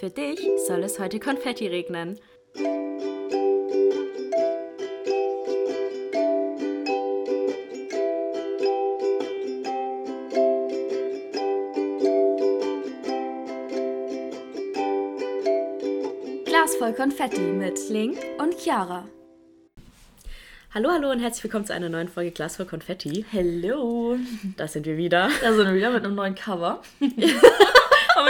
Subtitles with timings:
[0.00, 2.18] Für dich soll es heute Konfetti regnen.
[16.44, 19.08] Glas voll Konfetti mit Link und Chiara.
[20.72, 23.24] Hallo, hallo und herzlich willkommen zu einer neuen Folge Glas voll Konfetti.
[23.30, 24.18] Hello.
[24.56, 25.30] Da sind wir wieder.
[25.40, 26.82] Da sind wir wieder mit einem neuen Cover.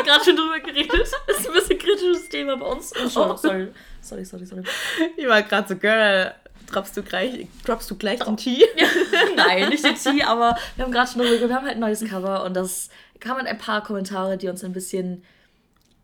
[0.05, 0.91] Wir gerade schon drüber geredet.
[1.27, 2.93] Das ist ein bisschen kritisches Thema bei uns.
[2.97, 3.37] Oh, Oh.
[3.37, 3.69] sorry.
[4.01, 4.63] Sorry, sorry, sorry.
[5.17, 6.35] Ich war gerade so, Girl,
[6.71, 8.65] droppst du gleich, droppst du gleich den Tee?
[9.37, 11.49] Nein, nicht den Tee, aber wir haben gerade schon drüber geredet.
[11.49, 12.91] Wir haben halt ein neues Cover und das
[13.21, 15.23] kamen ein paar Kommentare, die uns ein bisschen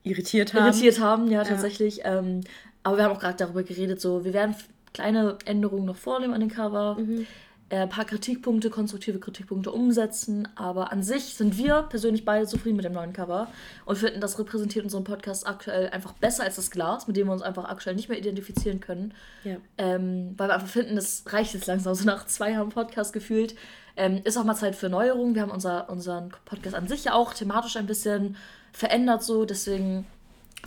[0.02, 0.64] Irritiert haben.
[0.66, 2.00] irritiert haben, ja, tatsächlich.
[2.04, 2.40] Ähm,
[2.82, 4.54] aber wir haben auch gerade darüber geredet, so, wir werden
[4.94, 6.96] kleine Änderungen noch vornehmen an den Cover.
[6.98, 7.26] Äh,
[7.70, 12.84] ein paar Kritikpunkte, konstruktive Kritikpunkte umsetzen, aber an sich sind wir persönlich beide zufrieden mit
[12.84, 13.48] dem neuen Cover
[13.84, 17.32] und finden, das repräsentiert unseren Podcast aktuell einfach besser als das Glas, mit dem wir
[17.32, 19.14] uns einfach aktuell nicht mehr identifizieren können.
[19.44, 19.56] Ja.
[19.78, 23.54] Ähm, weil wir einfach finden, das reicht jetzt langsam, so nach zwei Jahren Podcast gefühlt.
[23.96, 25.34] Ähm, ist auch mal Zeit für Neuerungen.
[25.34, 28.36] Wir haben unser, unseren Podcast an sich ja auch thematisch ein bisschen
[28.72, 29.44] verändert, so.
[29.44, 30.06] Deswegen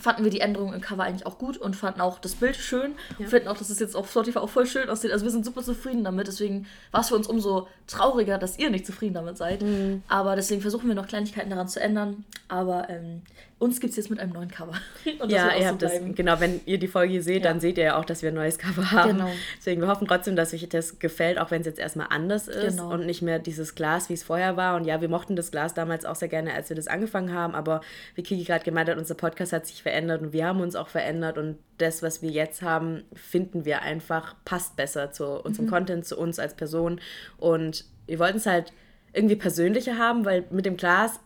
[0.00, 2.92] fanden wir die Änderungen im Cover eigentlich auch gut und fanden auch das Bild schön.
[3.18, 5.12] Und finden auch, dass es jetzt auf Spotify auch voll schön aussieht.
[5.12, 6.26] Also wir sind super zufrieden damit.
[6.26, 9.62] Deswegen war es für uns umso trauriger, dass ihr nicht zufrieden damit seid.
[9.62, 10.02] Mhm.
[10.08, 12.24] Aber deswegen versuchen wir noch Kleinigkeiten daran zu ändern.
[12.48, 13.22] Aber ähm,
[13.64, 14.72] uns gibt es jetzt mit einem neuen Cover.
[15.18, 16.14] Und das Ja, ihr so habt das, bleiben.
[16.14, 18.58] genau, wenn ihr die Folge seht, dann seht ihr ja auch, dass wir ein neues
[18.58, 19.16] Cover haben.
[19.18, 19.30] Genau.
[19.58, 22.76] Deswegen, wir hoffen trotzdem, dass euch das gefällt, auch wenn es jetzt erstmal anders ist
[22.78, 22.92] Genau.
[22.92, 24.76] und nicht mehr dieses Glas, wie es vorher war.
[24.76, 27.54] Und ja, wir mochten das Glas damals auch sehr gerne, als wir das angefangen haben,
[27.54, 27.80] aber
[28.14, 30.88] wie Kiki gerade gemeint hat, unser Podcast hat sich verändert und wir haben uns auch
[30.88, 35.40] verändert und das, was wir jetzt haben, finden wir einfach, passt besser zu Mhm.
[35.44, 37.00] unserem Content, zu uns als Person.
[37.38, 38.72] Und wir wollten es halt
[39.12, 41.20] irgendwie persönlicher haben, weil mit dem Glas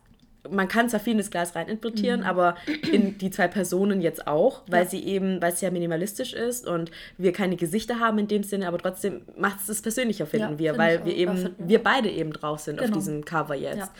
[0.50, 2.56] man kann zwar viel in das Glas reininterpretieren, aber
[2.92, 4.88] in die zwei Personen jetzt auch, weil Ja.
[4.90, 8.68] sie eben, weil es ja minimalistisch ist und wir keine Gesichter haben in dem Sinne,
[8.68, 11.82] aber trotzdem macht es es persönlicher, finden Ja, wir, find weil wir eben, Ja, wir
[11.82, 12.96] beide eben drauf sind auf Genau.
[12.98, 13.90] diesem Cover jetzt.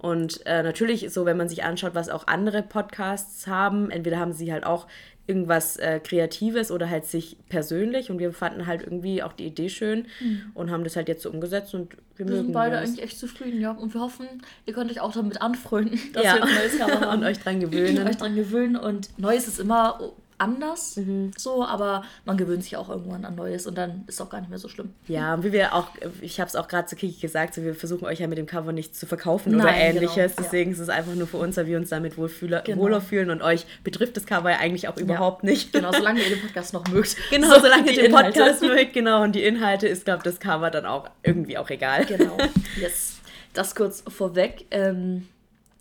[0.00, 4.32] Und äh, natürlich, so wenn man sich anschaut, was auch andere Podcasts haben, entweder haben
[4.32, 4.86] sie halt auch
[5.28, 9.68] irgendwas äh, Kreatives oder halt sich persönlich und wir fanden halt irgendwie auch die Idee
[9.68, 10.06] schön
[10.54, 12.30] und haben das halt jetzt so umgesetzt und wir, Mhm.
[12.30, 12.88] Wir mögen sind beide das.
[12.88, 13.70] eigentlich echt zufrieden, ja.
[13.70, 14.26] Und wir hoffen,
[14.66, 16.34] ihr könnt euch auch damit anfreunden, dass Ja.
[16.34, 17.18] wir ein neues Cover haben.
[17.20, 18.08] Und euch dran gewöhnen.
[18.08, 18.74] euch dran gewöhnen.
[18.76, 20.00] Und Neues ist immer
[20.38, 21.32] anders, Mhm.
[21.36, 24.50] so, aber man gewöhnt sich auch irgendwann an Neues und dann ist auch gar nicht
[24.50, 24.94] mehr so schlimm.
[25.08, 25.88] Ja, und wie wir auch,
[26.20, 28.46] ich habe es auch gerade zu Kiki gesagt, so wir versuchen euch ja mit dem
[28.46, 30.14] Cover nicht zu verkaufen oder Nein, ähnliches.
[30.14, 30.34] genau, ja.
[30.38, 32.82] Deswegen ist es einfach nur für uns, weil wir uns damit wohlfühler, Genau.
[32.82, 35.72] wohler fühlen und euch betrifft das Cover ja eigentlich auch überhaupt nicht.
[35.72, 37.16] Genau, solange ihr den Podcast noch mögt.
[37.30, 38.32] Genau, So, solange ihr den Inhalte.
[38.40, 41.68] Podcast mögt, genau, und die Inhalte ist, glaube ich, das Cover dann auch irgendwie auch
[41.70, 42.04] egal.
[42.06, 42.36] Genau,
[42.80, 43.18] yes.
[43.54, 44.66] Das kurz vorweg.
[44.70, 45.26] Ähm,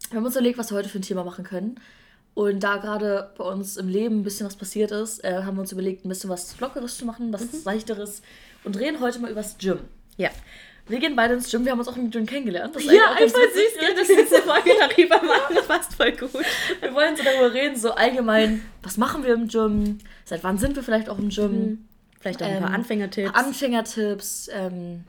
[0.09, 1.79] wir haben uns überlegt, was wir heute für ein Thema machen können.
[2.38, 5.62] Und da gerade bei uns im Leben ein bisschen was passiert ist, äh, haben wir
[5.62, 7.62] uns überlegt, ein bisschen was Lockeres zu machen, was Mhm.
[7.66, 8.22] Leichteres
[8.64, 9.80] und reden heute mal übers Gym.
[10.18, 10.30] Ja.
[10.88, 12.75] Wir gehen beide ins Gym, wir haben uns auch im Gym kennengelernt.
[12.75, 15.56] Das ist Ja, auch einfach süß, gell, dass wir diese Folge darüber machen.
[15.56, 16.30] Das passt voll gut.
[16.80, 19.98] Wir wollen so darüber reden, so allgemein, was machen wir im Gym?
[20.24, 21.88] Seit wann sind wir vielleicht auch im Gym?
[22.19, 23.34] Vielleicht auch ein paar Ähm, Anfängertipps.
[23.34, 25.04] Anfängertipps, ähm,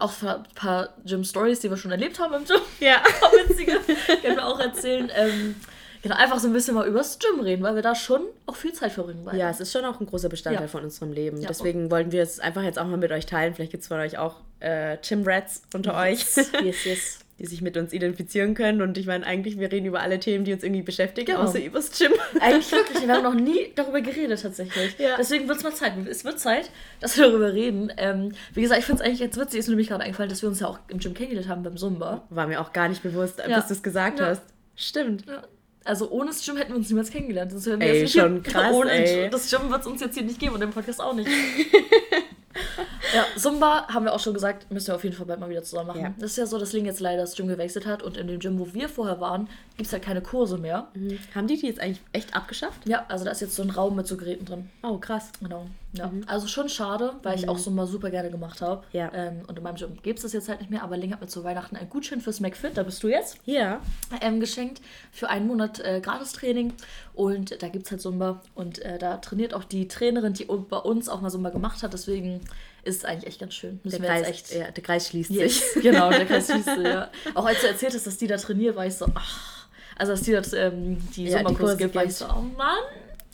[0.00, 2.60] auch ein paar Gym-Stories, die wir schon erlebt haben im Gym.
[2.80, 2.96] ja.
[3.20, 3.78] Paar witzige,
[4.20, 5.10] können wir auch erzählen.
[5.14, 5.54] Ähm,
[6.02, 8.72] genau, einfach so ein bisschen mal übers Gym reden, weil wir da schon auch viel
[8.72, 9.22] Zeit verbringen.
[9.24, 9.38] beide.
[9.38, 10.68] Ja, es ist schon auch ein großer Bestandteil Ja.
[10.68, 11.40] von unserem Leben.
[11.40, 11.48] Ja.
[11.48, 13.54] Deswegen wollten wir es einfach jetzt auch mal mit euch teilen.
[13.54, 16.24] Vielleicht gibt es von euch auch äh, Gym-Rats unter euch.
[16.62, 17.18] Yes, yes.
[17.38, 18.82] die sich mit uns identifizieren können.
[18.82, 21.40] Und ich meine, eigentlich, wir reden über alle Themen, die uns irgendwie beschäftigen, Genau.
[21.40, 22.12] außer übers Gym.
[22.40, 24.96] Eigentlich wirklich, wir haben noch nie darüber geredet tatsächlich.
[24.98, 25.16] Ja.
[25.18, 25.94] Deswegen wird es mal Zeit.
[26.08, 26.70] Es wird Zeit,
[27.00, 27.90] dass wir darüber reden.
[27.96, 30.42] Ähm, wie gesagt, ich finde es eigentlich jetzt witzig, ist mir nämlich gerade eingefallen, dass
[30.42, 32.22] wir uns ja auch im Gym kennengelernt haben beim Zumba.
[32.30, 33.56] War mir auch gar nicht bewusst, Ja.
[33.56, 34.26] bis du es gesagt Ja.
[34.26, 34.42] hast.
[34.76, 35.26] Stimmt.
[35.26, 35.42] Ja.
[35.84, 37.52] Also ohne das Gym hätten wir uns niemals kennengelernt.
[37.52, 39.30] Das Ey, schon krass, Ohne ey.
[39.30, 41.28] das Gym wird es uns jetzt hier nicht geben und im Podcast auch nicht.
[43.14, 45.62] ja, Zumba haben wir auch schon gesagt, müssen wir auf jeden Fall bald mal wieder
[45.62, 46.00] zusammen machen.
[46.00, 46.14] Ja.
[46.18, 48.38] Das ist ja so, dass Ling jetzt leider das Gym gewechselt hat und in dem
[48.40, 50.88] Gym, wo wir vorher waren, gibt es halt keine Kurse mehr.
[50.94, 51.18] Mhm.
[51.34, 52.86] Haben die die jetzt eigentlich echt abgeschafft?
[52.86, 54.70] Ja, also da ist jetzt so ein Raum mit so Geräten drin.
[54.82, 55.30] Oh, krass.
[55.40, 55.66] Genau.
[55.94, 56.10] Ja.
[56.26, 58.82] Also schon schade, weil ich auch so mal super gerne gemacht habe.
[58.92, 59.10] Ja.
[59.12, 61.20] Ähm, und in meinem Gym gibt es das jetzt halt nicht mehr, aber Ling hat
[61.20, 63.80] mir zu Weihnachten einen Gutschein fürs McFit, da bist du jetzt, Ja.
[64.22, 64.80] ähm, geschenkt
[65.10, 66.72] für einen Monat äh, Gratis-Training.
[67.14, 68.40] Und da gibt es halt Zumba.
[68.54, 71.92] Und äh, da trainiert auch die Trainerin, die bei uns auch mal Zumba gemacht hat.
[71.92, 72.40] Deswegen
[72.84, 73.80] ist eigentlich echt ganz schön.
[73.84, 74.52] Der Müssen Kreis, echt.
[74.54, 75.72] ja, der Kreis schließt Yes.
[75.74, 75.82] sich.
[75.82, 77.10] genau, der Kreis schließt sich, ja.
[77.34, 79.68] Auch als du erzählt hast, dass die da trainiert, war ich so, ach.
[79.96, 82.78] Also als die das, ähm, die Ja, Kurse gibt, war ich so, oh Mann.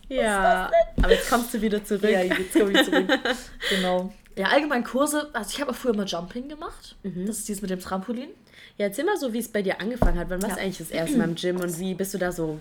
[0.09, 0.71] Ja.
[1.03, 2.03] Aber jetzt kommst du wieder zurück.
[2.11, 3.09] Ja, jetzt komme ich zurück.
[3.71, 4.12] genau.
[4.37, 5.29] Ja, allgemein Kurse.
[5.33, 6.97] Also ich habe auch früher mal Jumping gemacht.
[7.03, 8.29] Das ist dieses mit dem Trampolin.
[8.77, 10.31] Ja, erzähl mal so, wie es bei dir angefangen hat.
[10.31, 10.65] Wann warst du Ja.
[10.65, 12.61] eigentlich das erste Mal im Gym und wie bist du da so,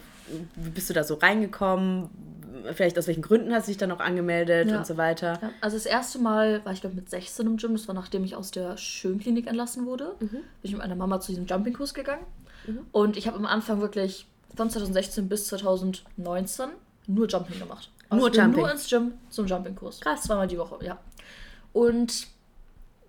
[0.56, 2.10] wie bist du da so reingekommen?
[2.74, 4.78] Vielleicht aus welchen Gründen hast du dich dann auch angemeldet Ja.
[4.78, 5.40] und so weiter?
[5.42, 7.74] Ja, also das erste Mal war ich glaube mit 16 im Gym.
[7.74, 10.16] Das war nachdem ich aus der Schönklinik entlassen wurde.
[10.20, 10.28] Mhm.
[10.30, 12.26] Bin ich mit meiner Mama zu diesem Jumping-Kurs gegangen.
[12.92, 14.26] Und ich habe am Anfang wirklich
[14.56, 16.70] von 2016 bis 2019
[17.08, 17.90] nur Jumping gemacht.
[18.10, 18.62] Also Nur Jumping?
[18.62, 20.02] Nur ins Gym zum Jumping-Kurs.
[20.02, 20.24] Krass.
[20.24, 20.98] Zweimal die Woche, ja.
[21.74, 22.28] Und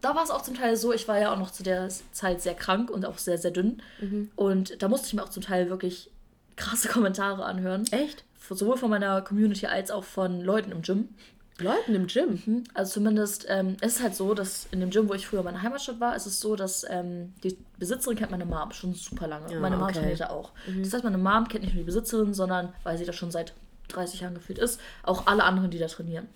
[0.01, 2.41] da war es auch zum Teil so, ich war ja auch noch zu der Zeit
[2.41, 3.83] sehr krank und auch sehr, sehr dünn.
[4.01, 4.31] Mhm.
[4.37, 6.11] Und da musste ich mir auch zum Teil wirklich
[6.57, 7.85] krasse Kommentare anhören.
[7.91, 8.25] Echt?
[8.49, 11.09] Sowohl von meiner Community als auch von Leuten im Gym.
[11.61, 12.65] Leuten im Gym?
[12.75, 15.45] Also zumindest, ähm, es ist halt so, dass in dem Gym, wo ich früher in
[15.45, 19.27] meiner Heimatstadt war, ist es so, dass ähm, die Besitzerin kennt meine Mom schon super
[19.27, 19.53] lange.
[19.53, 19.99] Ja, meine Mom okay.
[19.99, 20.53] trainiert da auch.
[20.67, 23.55] Das heißt, meine Mom kennt nicht nur die Besitzerin, sondern, weil sie da schon seit
[23.89, 26.29] 30 Jahren gefühlt ist, auch alle anderen, die da trainieren.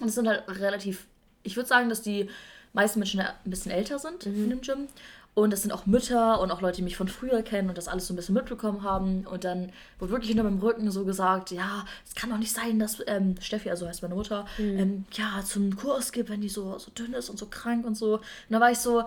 [0.00, 1.06] Und es sind halt relativ,
[1.42, 2.28] ich würde sagen, dass die
[2.72, 4.88] meisten Menschen ein bisschen älter sind in dem Gym.
[5.34, 7.86] Und das sind auch Mütter und auch Leute, die mich von früher kennen und das
[7.86, 9.26] alles so ein bisschen mitbekommen haben.
[9.26, 12.78] Und dann wurde wirklich hinter meinem Rücken so gesagt, ja, es kann doch nicht sein,
[12.78, 16.78] dass ähm, Steffi, also heißt meine Mutter, ähm, ja, zum Kurs gibt, wenn die so,
[16.78, 18.14] so dünn ist und so krank und so.
[18.14, 19.04] Und da war ich so,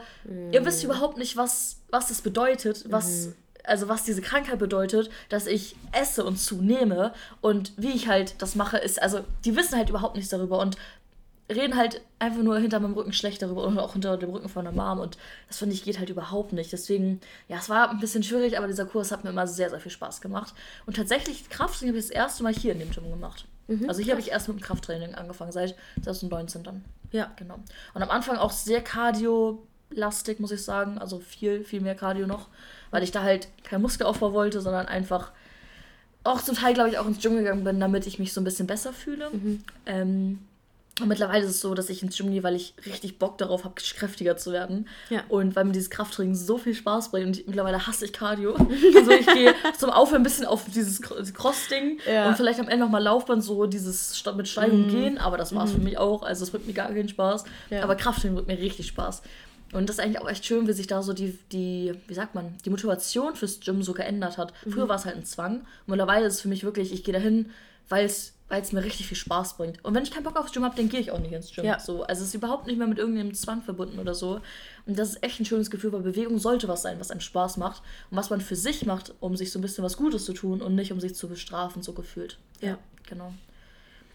[0.52, 3.30] ihr wisst überhaupt nicht, was, was das bedeutet, was,
[3.66, 7.14] also was diese Krankheit bedeutet, dass ich esse und zunehme.
[7.42, 10.60] Und wie ich halt das mache, ist, also die wissen halt überhaupt nichts darüber.
[10.60, 10.78] Und
[11.50, 14.64] reden halt einfach nur hinter meinem Rücken schlecht darüber und auch hinter dem Rücken von
[14.64, 15.18] der Mom und
[15.48, 16.72] das finde ich geht halt überhaupt nicht.
[16.72, 19.80] Deswegen, ja, es war ein bisschen schwierig, aber dieser Kurs hat mir immer sehr, sehr
[19.80, 20.54] viel Spaß gemacht.
[20.86, 23.46] Und tatsächlich, Krafttraining habe ich das erste Mal hier in dem Gym gemacht.
[23.88, 26.86] also hier habe ich erst mit dem Krafttraining angefangen, seit 2019 dann.
[27.12, 27.32] Ja.
[27.36, 27.56] Genau.
[27.94, 30.98] Und am Anfang auch sehr Cardio-lastig, muss ich sagen.
[30.98, 32.48] Also viel, viel mehr Cardio noch.
[32.92, 35.32] Weil ich da halt keinen Muskelaufbau wollte, sondern einfach
[36.24, 38.46] auch zum Teil, glaube ich, auch ins Gym gegangen bin, damit ich mich so ein
[38.46, 39.30] bisschen besser fühle.
[39.86, 40.40] Ähm,
[41.02, 43.64] und mittlerweile ist es so, dass ich ins Gym gehe, weil ich richtig Bock darauf
[43.64, 44.88] habe, kräftiger zu werden.
[45.10, 45.24] Ja.
[45.28, 47.26] Und weil mir dieses Krafttraining so viel Spaß bringt.
[47.28, 48.56] Und ich, mittlerweile hasse ich Cardio.
[48.96, 52.28] Also ich gehe zum Aufhören ein bisschen auf dieses Cro- Cross-Ding Ja.
[52.28, 55.18] und vielleicht am Ende nochmal Laufband, so dieses mit Steigung gehen.
[55.18, 56.22] Aber das war es für mich auch.
[56.22, 57.44] Also es bringt mir gar keinen Spaß.
[57.72, 57.82] Ja.
[57.84, 59.24] Aber Krafttraining bringt mir richtig Spaß.
[59.74, 62.36] Und das ist eigentlich auch echt schön, wie sich da so die, die, wie sagt
[62.36, 64.54] man, die Motivation fürs Gym so geändert hat.
[64.70, 65.56] Früher war es halt ein Zwang.
[65.62, 67.50] Und mittlerweile ist es für mich wirklich, ich gehe dahin,
[67.90, 69.84] weil es weil es mir richtig viel Spaß bringt.
[69.84, 71.66] Und wenn ich keinen Bock aufs Gym habe, dann gehe ich auch nicht ins Gym.
[71.66, 71.80] Ja.
[71.80, 74.42] So, also es ist überhaupt nicht mehr mit irgendeinem Zwang verbunden oder so.
[74.86, 77.58] Und das ist echt ein schönes Gefühl, weil Bewegung sollte was sein, was einem Spaß
[77.58, 80.34] macht und was man für sich macht, um sich so ein bisschen was Gutes zu
[80.34, 82.38] tun und nicht um sich zu bestrafen, so gefühlt.
[82.62, 82.78] Ja.
[83.10, 83.34] genau.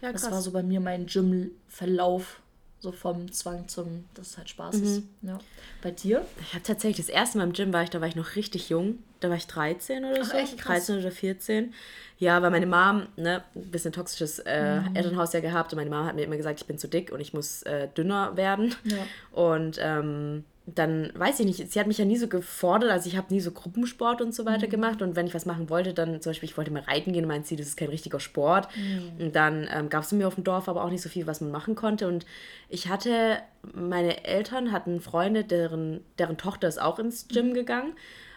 [0.01, 2.39] Ja, Das war so bei mir mein Gym-Verlauf,
[2.81, 5.03] so vom Zwang zum, dass es halt Spaß ist.
[5.21, 5.37] Ja.
[5.81, 6.25] Bei dir?
[6.41, 8.69] Ich habe tatsächlich das erste Mal im Gym war ich, da war ich noch richtig
[8.69, 8.99] jung.
[9.19, 10.37] Da war ich 13 oder Ach, so.
[10.37, 10.57] echt?
[10.57, 10.85] Krass.
[10.87, 11.73] 13 oder 14.
[12.19, 14.95] Ja, weil meine Mom, ne, ein bisschen toxisches äh, Mhm.
[14.95, 17.19] Elternhaus ja gehabt und meine Mom hat mir immer gesagt, ich bin zu dick und
[17.19, 18.73] ich muss äh, dünner werden.
[18.85, 18.97] Ja.
[19.31, 23.15] Und ähm, dann weiß ich nicht, sie hat mich ja nie so gefordert, also ich
[23.17, 24.71] habe nie so Gruppensport und so weiter Mhm.
[24.71, 27.27] gemacht und wenn ich was machen wollte, dann zum Beispiel, ich wollte mal reiten gehen,
[27.27, 28.67] meint sie, das ist kein richtiger Sport.
[28.75, 29.25] Mhm.
[29.25, 31.41] Und dann ähm, gab es mir auf dem Dorf aber auch nicht so viel, was
[31.41, 32.25] man machen konnte und
[32.67, 33.37] ich hatte,
[33.73, 37.93] meine Eltern hatten Freunde, deren, deren Tochter ist auch ins Gym gegangen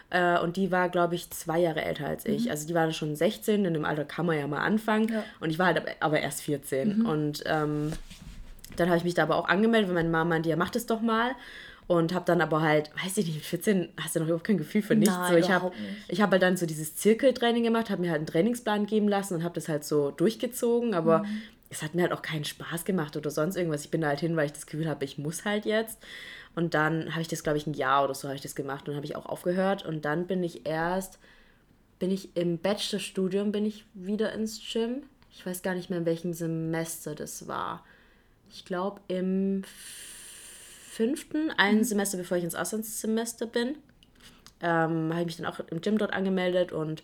[0.09, 2.49] äh, und die war, glaube ich, zwei Jahre älter als ich.
[2.51, 5.23] Also die war schon 16, in dem Alter kann man ja mal anfangen Ja.
[5.39, 7.91] und ich war halt aber- aber erst 14 und ähm,
[8.75, 10.87] dann habe ich mich da aber auch angemeldet, weil meine Mama meinte, ja, mach das
[10.87, 11.33] doch mal.
[11.87, 14.57] Und habe dann aber halt, weiß ich nicht, mit 14 hast du noch überhaupt kein
[14.57, 15.13] Gefühl für nichts.
[15.15, 15.71] Nein, so, ich habe
[16.07, 19.35] ich hab halt dann so dieses Zirkeltraining gemacht, habe mir halt einen Trainingsplan geben lassen
[19.35, 20.93] und habe das halt so durchgezogen.
[20.93, 21.41] Aber Mhm.
[21.69, 23.83] es hat mir halt auch keinen Spaß gemacht oder sonst irgendwas.
[23.83, 25.99] Ich bin da halt hin, weil ich das Gefühl habe, ich muss halt jetzt.
[26.55, 28.87] Und dann habe ich das, glaube ich, ein Jahr oder so habe ich das gemacht
[28.87, 29.85] und habe ich auch aufgehört.
[29.85, 31.19] Und dann bin ich erst,
[31.99, 35.03] bin ich im Bachelorstudium, bin ich wieder ins Gym.
[35.31, 37.83] Ich weiß gar nicht mehr, in welchem Semester das war.
[38.51, 39.63] Ich glaube im
[40.93, 43.75] fünften, ein Semester bevor ich ins Auslandssemester bin,
[44.61, 47.03] ähm, habe ich mich dann auch im Gym dort angemeldet und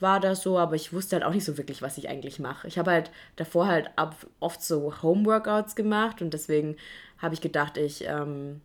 [0.00, 2.66] war da so, aber ich wusste halt auch nicht so wirklich, was ich eigentlich mache.
[2.66, 6.76] Ich habe halt davor halt ab, oft so Homeworkouts gemacht und deswegen
[7.18, 8.60] habe ich gedacht, ich ähm,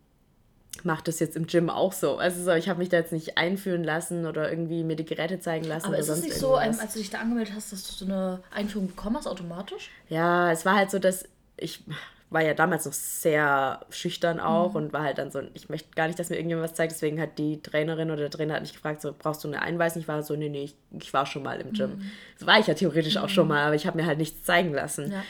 [0.84, 2.16] mache das jetzt im Gym auch so.
[2.16, 5.40] Also so, ich habe mich da jetzt nicht einführen lassen oder irgendwie mir die Geräte
[5.40, 7.86] zeigen lassen Aber ist es nicht so, ähm, als du dich da angemeldet hast, dass
[7.86, 9.90] du so eine Einführung bekommen hast, automatisch?
[10.08, 11.24] Ja, es war halt so, dass
[11.56, 11.84] ich
[12.30, 16.06] war ja damals noch sehr schüchtern auch und war halt dann so, ich möchte gar
[16.06, 18.72] nicht, dass mir irgendjemand was zeigt, deswegen hat die Trainerin oder der Trainer hat mich
[18.72, 20.00] gefragt, so, brauchst du eine Einweisung?
[20.00, 22.02] Ich war so, nee, nee, ich, ich war schon mal im Gym.
[22.38, 24.72] Das war ich ja theoretisch auch schon mal, aber ich habe mir halt nichts zeigen
[24.72, 25.12] lassen.
[25.12, 25.24] Ja.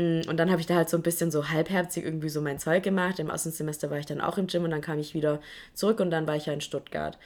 [0.00, 2.58] Mm, Und dann habe ich da halt so ein bisschen so halbherzig irgendwie so mein
[2.58, 3.18] Zeug gemacht.
[3.18, 5.40] Im Auslandssemester war ich dann auch im Gym und dann kam ich wieder
[5.72, 7.18] zurück und dann war ich ja in Stuttgart.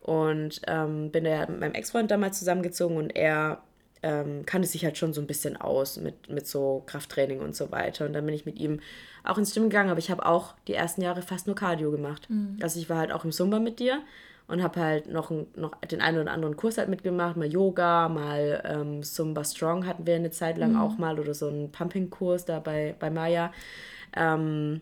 [0.00, 3.62] Und ähm, bin da ja mit meinem Ex-Freund damals zusammengezogen und er
[4.02, 7.70] ähm, kannte sich halt schon so ein bisschen aus mit, mit so Krafttraining und so
[7.70, 8.06] weiter.
[8.06, 8.80] Und dann bin ich mit ihm
[9.24, 12.28] auch ins Gym gegangen, aber ich habe auch die ersten Jahre fast nur Cardio gemacht.
[12.62, 14.00] Also ich war halt auch im Zumba mit dir
[14.48, 18.62] und habe halt noch, noch den einen oder anderen Kurs halt mitgemacht, mal Yoga, mal
[18.64, 20.80] ähm, Zumba Strong hatten wir eine Zeit lang mhm.
[20.80, 23.52] auch mal oder so einen Pumping-Kurs da bei, bei Maya.
[24.16, 24.80] Ähm,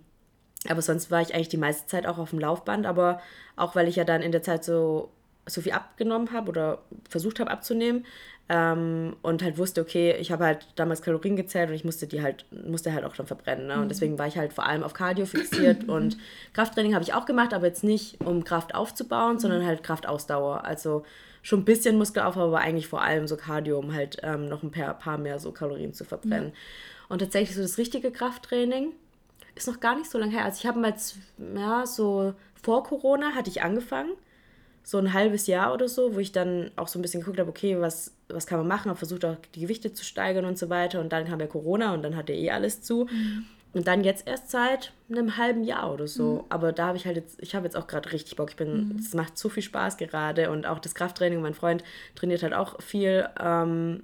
[0.69, 3.21] aber sonst war ich eigentlich die meiste Zeit auch auf dem Laufband, aber
[3.57, 5.11] auch weil ich ja dann in der Zeit so,
[5.47, 8.05] so viel abgenommen habe oder versucht habe abzunehmen,
[8.49, 12.23] ähm, und halt wusste, okay, ich habe halt damals Kalorien gezählt und ich musste die
[12.23, 13.67] halt, musste halt auch dann verbrennen.
[13.67, 13.75] Ne?
[13.75, 13.89] Und mhm.
[13.89, 16.17] deswegen war ich halt vor allem auf Cardio fixiert und
[16.53, 20.65] Krafttraining habe ich auch gemacht, aber jetzt nicht, um Kraft aufzubauen, sondern halt Kraftausdauer.
[20.65, 21.05] Also
[21.43, 24.71] schon ein bisschen Muskelaufbau, aber eigentlich vor allem so Cardio, um halt ähm, noch ein
[24.71, 26.51] paar, paar mehr so Kalorien zu verbrennen.
[26.51, 26.55] Ja.
[27.09, 28.93] Und tatsächlich so das richtige Krafttraining
[29.57, 30.45] ist noch gar nicht so lange her.
[30.45, 30.95] Also ich habe mal,
[31.57, 34.11] ja, so vor Corona hatte ich angefangen
[34.87, 37.51] so ein halbes Jahr oder so, wo ich dann auch so ein bisschen geguckt habe,
[37.51, 40.69] okay, was, was kann man machen, habe versucht auch die Gewichte zu steigern und so
[40.69, 41.01] weiter.
[41.01, 43.07] Und dann kam ja Corona und dann hatte eh alles zu.
[43.11, 43.47] Mhm.
[43.73, 46.35] Und dann jetzt erst seit einem halben Jahr oder so.
[46.35, 46.45] Mhm.
[46.49, 48.51] Aber da habe ich halt jetzt, ich habe jetzt auch gerade richtig Bock.
[48.51, 48.97] Ich bin, mhm.
[48.97, 49.21] es mhm.
[49.21, 51.41] macht so viel Spaß gerade und auch das Krafttraining.
[51.41, 53.29] Mein Freund trainiert halt auch viel.
[53.39, 54.03] Ähm,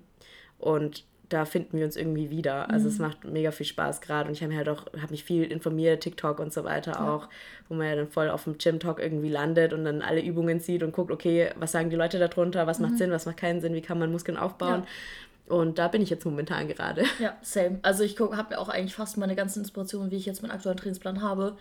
[0.59, 2.71] und da finden wir uns irgendwie wieder.
[2.71, 2.93] Also mhm.
[2.93, 5.45] es macht mega viel Spaß gerade und ich habe mir halt auch, habe mich viel
[5.45, 7.15] informiert, TikTok und so weiter ja.
[7.15, 7.29] auch,
[7.69, 10.83] wo man ja dann voll auf dem Gym-Talk irgendwie landet und dann alle Übungen sieht
[10.83, 12.87] und guckt, okay, was sagen die Leute darunter, was mhm.
[12.87, 14.85] macht Sinn, was macht keinen Sinn, wie kann man Muskeln aufbauen.
[15.49, 15.57] Ja.
[15.57, 17.05] Und da bin ich jetzt momentan gerade.
[17.19, 17.79] Ja, same.
[17.83, 20.79] Also ich habe mir auch eigentlich fast meine ganze Inspiration, wie ich jetzt meinen aktuellen
[20.79, 21.57] Trainingsplan habe,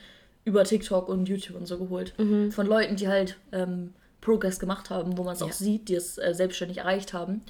[0.45, 2.13] über TikTok und YouTube und so geholt.
[2.17, 2.51] Mhm.
[2.51, 5.47] Von Leuten, die halt ähm, Progress gemacht haben, wo man es ja.
[5.47, 7.41] auch sieht, die es äh, selbstständig erreicht haben.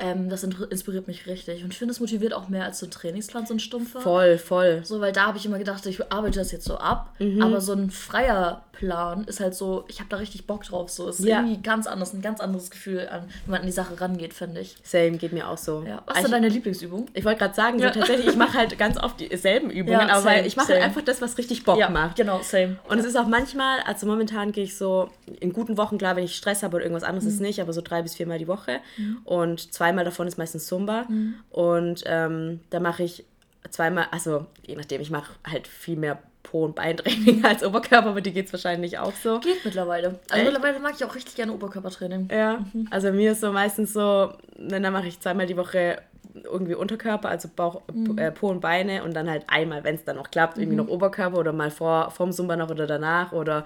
[0.00, 1.64] Ähm, das inspiriert mich richtig.
[1.64, 4.00] Und ich finde, es motiviert auch mehr als so ein Trainingsplan, so ein stumpfer.
[4.00, 4.80] Voll, voll.
[4.84, 7.14] So, weil da habe ich immer gedacht, ich arbeite das jetzt so ab.
[7.18, 7.42] Mhm.
[7.42, 10.88] Aber so ein freier Plan ist halt so, ich habe da richtig Bock drauf.
[10.88, 11.40] So, es ist ja.
[11.40, 14.60] irgendwie ganz anders, ein ganz anderes Gefühl, an, wenn man an die Sache rangeht, finde
[14.60, 14.76] ich.
[14.84, 15.82] Same, geht mir auch so.
[15.84, 16.02] Ja.
[16.06, 17.06] Was ist denn deine Lieblingsübung?
[17.12, 17.92] Ich wollte gerade sagen, ja.
[17.92, 21.02] so, tatsächlich, ich mache halt ganz oft dieselben Übungen, aber same, ich mache halt einfach
[21.02, 22.16] das, was richtig Bock macht.
[22.16, 22.76] Genau, same.
[22.88, 26.24] Und es ist auch manchmal, also momentan gehe ich so in guten Wochen, klar, wenn
[26.24, 27.30] ich Stress habe oder irgendwas anderes mhm.
[27.30, 28.78] ist nicht, aber so drei bis viermal die Woche.
[28.96, 29.18] Mhm.
[29.24, 31.06] Und zweimal davon ist meistens Zumba.
[31.08, 31.34] Mhm.
[31.50, 33.24] Und ähm, da mache ich
[33.70, 38.20] zweimal, also je nachdem, ich mache halt viel mehr Po- und Beintraining als Oberkörper, aber
[38.20, 39.40] die geht es wahrscheinlich auch so.
[39.40, 40.18] Geht mittlerweile.
[40.30, 40.44] Also Echt?
[40.44, 42.28] mittlerweile mag ich auch richtig gerne Oberkörpertraining.
[42.30, 42.88] Ja, mhm.
[42.90, 45.98] also mir ist so meistens so, dann mache ich zweimal die Woche
[46.44, 48.16] irgendwie Unterkörper, also Bauch, mhm.
[48.16, 50.86] äh, Po und Beine und dann halt einmal, wenn es dann noch klappt, irgendwie mhm.
[50.86, 53.64] noch Oberkörper oder mal vor vorm Zumba noch oder danach oder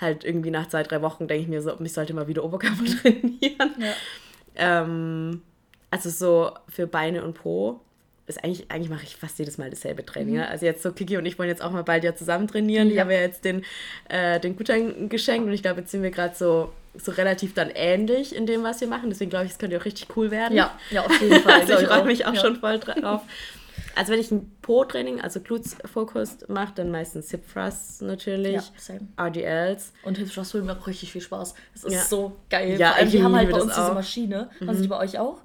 [0.00, 2.84] halt irgendwie nach zwei, drei Wochen denke ich mir so, ich sollte mal wieder Oberkörper
[3.02, 3.74] trainieren.
[3.78, 3.92] Ja.
[4.56, 5.42] Ähm,
[5.94, 7.80] also so für Beine und Po
[8.26, 10.36] ist eigentlich, eigentlich mache ich fast jedes Mal dasselbe Training.
[10.36, 10.42] Mhm.
[10.42, 12.88] Also jetzt so Kiki und ich wollen jetzt auch mal bald ja zusammen trainieren.
[12.88, 12.94] Ja.
[12.94, 13.64] Ich habe ja jetzt den,
[14.08, 17.70] äh, den Gutschein geschenkt und ich glaube, jetzt sind wir gerade so, so relativ dann
[17.70, 19.08] ähnlich in dem, was wir machen.
[19.08, 20.56] Deswegen glaube ich, es könnte auch richtig cool werden.
[20.56, 21.60] Ja, ja auf jeden Fall.
[21.60, 22.40] also ich freue mich auch ja.
[22.40, 23.22] schon voll drauf.
[23.94, 29.92] Also wenn ich ein Po-Training, also Glutes-Fokus mache, dann meistens Hip Thrusts natürlich, ja, RDLs.
[30.02, 31.54] Und Hip Thrusts holen mir auch richtig viel Spaß.
[31.74, 32.00] Das ist ja.
[32.02, 32.76] so geil.
[32.80, 34.50] Ja, Vor allem, die haben halt bei uns diese Maschine.
[34.58, 34.66] Mhm.
[34.66, 35.43] Haben sie die bei euch auch?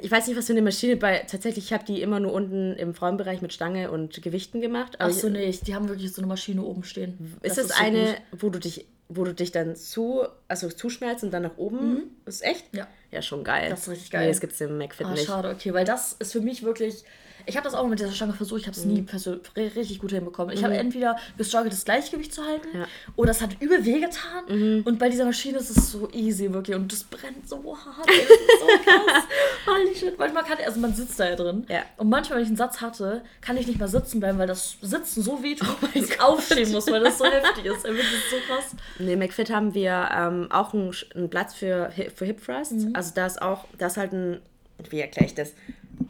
[0.00, 1.18] Ich weiß nicht, was für eine Maschine bei.
[1.26, 4.96] Tatsächlich, ich habe die immer nur unten im Frauenbereich mit Stange und Gewichten gemacht.
[4.98, 7.36] Ach so, nee, die haben wirklich so eine Maschine oben stehen.
[7.42, 8.42] Ist das, das so eine, gut.
[8.42, 11.94] wo du dich, wo du dich dann zu, also zuschmelzt und dann nach oben?
[11.94, 12.02] Mhm.
[12.24, 12.66] Ist echt?
[12.72, 12.86] Ja.
[13.10, 13.68] Ja, schon geil.
[13.68, 14.22] Das ist richtig geil.
[14.22, 15.26] Nee, das gibt es im McFit ah, nicht.
[15.26, 17.04] Schade, okay, weil das ist für mich wirklich
[17.46, 18.94] ich habe das auch mit dieser Stange versucht, ich habe es mhm.
[18.94, 19.06] nie
[19.56, 20.54] richtig gut hinbekommen.
[20.54, 20.66] Ich mhm.
[20.66, 22.86] habe entweder gestruggelt, das Gleichgewicht zu halten, ja.
[23.16, 24.44] oder es hat übel wehgetan.
[24.48, 24.82] Mhm.
[24.84, 26.76] Und bei dieser Maschine ist es so easy, wirklich.
[26.76, 28.08] Und das brennt so hart.
[28.08, 29.24] Das ist so krass.
[29.66, 30.18] Holy shit.
[30.18, 31.66] Manchmal kann, also man sitzt da ja drin.
[31.68, 31.82] Ja.
[31.96, 34.76] Und manchmal, wenn ich einen Satz hatte, kann ich nicht mehr sitzen bleiben, weil das
[34.80, 37.84] Sitzen so wehtut, oh dass ich aufstehen muss, weil das so heftig ist.
[37.84, 38.76] Das ist so krass.
[38.98, 42.84] Nee, McFit haben wir ähm, auch einen, einen, Platz für, für Hip Thrusts.
[42.84, 42.92] Mhm.
[42.94, 44.40] Also da ist auch, da ist halt ein,
[44.88, 45.52] wie erkläre ich das?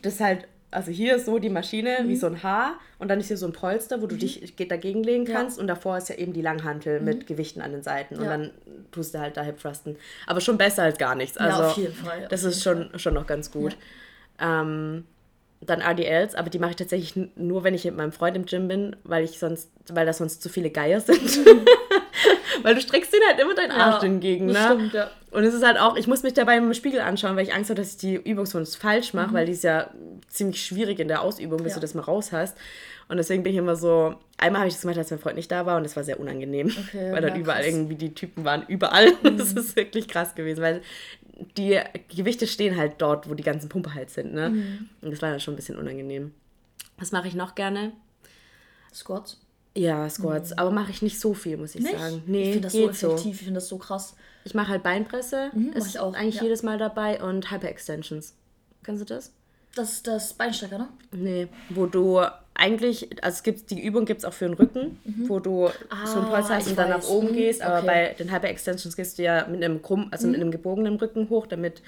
[0.03, 2.09] Das ist halt also hier ist so die Maschine mhm.
[2.09, 4.21] wie so ein Haar und dann ist hier so ein Polster, wo du mhm.
[4.21, 5.61] dich dagegen legen kannst ja.
[5.61, 7.07] und davor ist ja eben die Langhantel mhm.
[7.07, 8.31] mit Gewichten an den Seiten und ja.
[8.31, 8.51] dann
[8.93, 9.97] tust du halt da Hip Thrusten.
[10.27, 11.37] Aber schon besser als gar nichts.
[11.37, 12.27] Also ja, auf jeden Fall.
[12.29, 13.77] das ist schon, schon noch ganz gut.
[14.39, 15.05] Ähm,
[15.61, 18.69] dann RDLs, aber die mache ich tatsächlich nur, wenn ich mit meinem Freund im Gym
[18.69, 21.21] bin, weil ich sonst, weil da sonst zu viele Geier sind.
[22.63, 24.65] weil du streckst den halt immer deinen Arsch ja, entgegen, ne?
[24.65, 25.11] Stimmt, ja.
[25.31, 27.71] Und es ist halt auch, ich muss mich dabei im Spiegel anschauen, weil ich Angst
[27.71, 29.35] habe, dass ich die Übung sonst falsch mache, mhm.
[29.35, 29.91] weil die ist ja
[30.29, 31.75] ziemlich schwierig in der Ausübung, bis ja.
[31.77, 32.57] du das mal raus hast.
[33.09, 35.51] Und deswegen bin ich immer so, einmal habe ich das gemacht, als mein Freund nicht
[35.51, 36.69] da war und das war sehr unangenehm.
[36.69, 37.73] Okay, weil dann überall krass.
[37.73, 39.13] irgendwie die Typen waren, überall.
[39.23, 39.37] Mhm.
[39.37, 40.83] Das ist wirklich krass gewesen, weil
[41.57, 44.51] die Gewichte stehen halt dort, wo die ganzen Pumpe halt sind, ne?
[44.51, 44.89] Mhm.
[45.03, 46.33] Und das war dann schon ein bisschen unangenehm.
[46.99, 47.93] Was mache ich noch gerne?
[48.95, 49.41] Squats.
[49.77, 50.59] Ja, Squats, mhm.
[50.59, 51.97] aber mache ich nicht so viel, muss ich nicht?
[51.99, 52.23] sagen.
[52.27, 53.31] Nee, ich finde das so effektiv, so.
[53.31, 54.15] ich finde das so krass.
[54.45, 56.15] Ich mache halt Beinpresse, mhm, ist auch.
[56.15, 56.43] eigentlich ja.
[56.45, 58.35] jedes Mal dabei und Hyper Extensions.
[58.83, 59.33] Kennst du das?
[59.77, 60.89] Das ist das Beinstrecker, ne?
[61.13, 62.21] Nee, wo du
[62.55, 64.99] eigentlich, also es gibt, die Übung gibt es auch für den Rücken,
[65.29, 65.69] wo du
[66.05, 67.87] so ein Polster hast ich und dann nach oben Mhm, gehst, aber okay.
[67.87, 71.47] bei den Hyper-Extensions gehst du ja mit einem krumm, also mit einem gebogenen Rücken hoch,
[71.47, 71.81] damit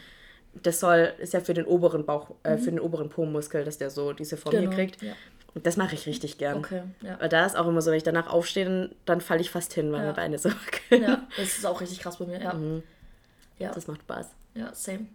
[0.62, 3.90] das soll, ist ja für den oberen Bauch, äh, für den oberen Po-Muskel, dass der
[3.90, 5.02] so diese Form Genau, hier kriegt.
[5.02, 5.12] ja.
[5.54, 6.58] Und das mache ich richtig gern.
[6.58, 7.20] Okay, ja.
[7.20, 9.92] Weil da ist auch immer so, wenn ich danach aufstehe, dann, falle ich fast hin,
[9.92, 10.04] weil Ja.
[10.06, 11.02] meine Beine so wackeln.
[11.08, 12.40] Ja, das ist auch richtig krass bei mir.
[12.40, 12.56] Ja,
[13.58, 14.26] ja, Das macht Spaß.
[14.54, 15.06] ja same.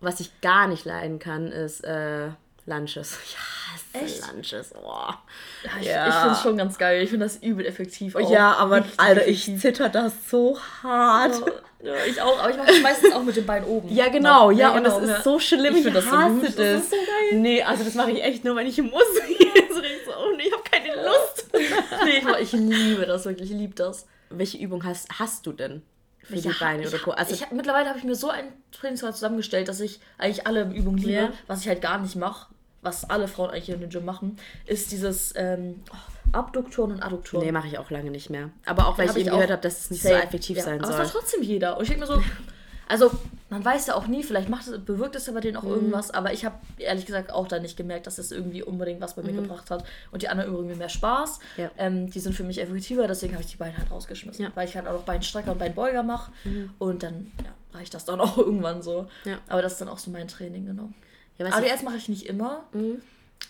[0.00, 2.28] Was ich gar nicht leiden kann, ist äh,
[2.68, 3.16] Lunches.
[3.72, 4.32] Hasse Echt?
[4.32, 4.72] Lunches.
[4.74, 4.88] Oh.
[5.64, 6.08] Ja, ich, Ja.
[6.08, 7.02] ich finde es schon ganz geil.
[7.02, 8.16] Ich finde das übel effektiv.
[8.16, 8.30] Auch.
[8.30, 11.34] Ja, aber Alter, ich zitter das so hart.
[11.82, 13.88] Ja, ich auch, aber ich mache das meistens auch mit den Beinen oben.
[13.94, 14.58] Ja, genau, Noch.
[14.58, 15.22] ja, und genau, das ist ja.
[15.22, 15.76] so schlimm.
[15.76, 16.44] Ich Ich, das so hasse gut.
[16.46, 16.54] das.
[16.56, 17.38] Das ist so geil.
[17.40, 19.02] Nee, also das mache ich echt nur, wenn ich muss.
[19.70, 21.46] So, oh nee, ich habe keine Lust.
[22.04, 24.06] Nee, ich, ich liebe das wirklich, ich liebe das.
[24.30, 25.82] Welche Übung hast, hast du denn
[26.24, 27.12] für Ich die Beine oder Po?
[27.12, 30.62] Also, ich hab, mittlerweile habe ich mir so ein Trainingsplan zusammengestellt, dass ich eigentlich alle
[30.72, 31.12] Übungen liebe.
[31.12, 31.32] Ja.
[31.46, 32.48] Was ich halt gar nicht mache,
[32.82, 35.96] was alle Frauen eigentlich in den Gym machen, ist dieses ähm, oh,
[36.32, 37.44] Abduktoren und Adduktoren.
[37.44, 38.50] nee, mache ich auch lange nicht mehr.
[38.66, 40.14] Aber auch, weil ich eben gehört habe, dass es nicht Safe.
[40.16, 40.64] so effektiv ja.
[40.64, 41.00] sein aber soll.
[41.02, 41.76] es macht trotzdem jeder.
[41.76, 42.22] Und ich denke mir so,
[42.88, 43.10] also
[43.50, 45.62] man weiß ja auch nie, vielleicht macht bewirkt es ja bei denen Mhm.
[45.62, 49.00] auch irgendwas, aber ich habe ehrlich gesagt auch da nicht gemerkt, dass es irgendwie unbedingt
[49.00, 49.84] was bei mir gebracht hat.
[50.10, 51.38] Und die anderen mir mehr Spaß.
[51.56, 51.62] Mhm.
[51.62, 51.70] Ja.
[51.78, 54.42] Ähm, die sind für mich effektiver, deswegen habe ich die Beine halt rausgeschmissen.
[54.42, 54.50] Ja.
[54.50, 54.56] Mhm.
[54.56, 56.30] Weil ich halt auch noch Beinstrecker und Beinbeuger mache.
[56.78, 59.06] Und dann ja, reicht das dann auch irgendwann so.
[59.48, 60.90] Aber das ist dann auch so mein Training, genau.
[61.38, 62.64] Ja, ADS mache ich nicht immer.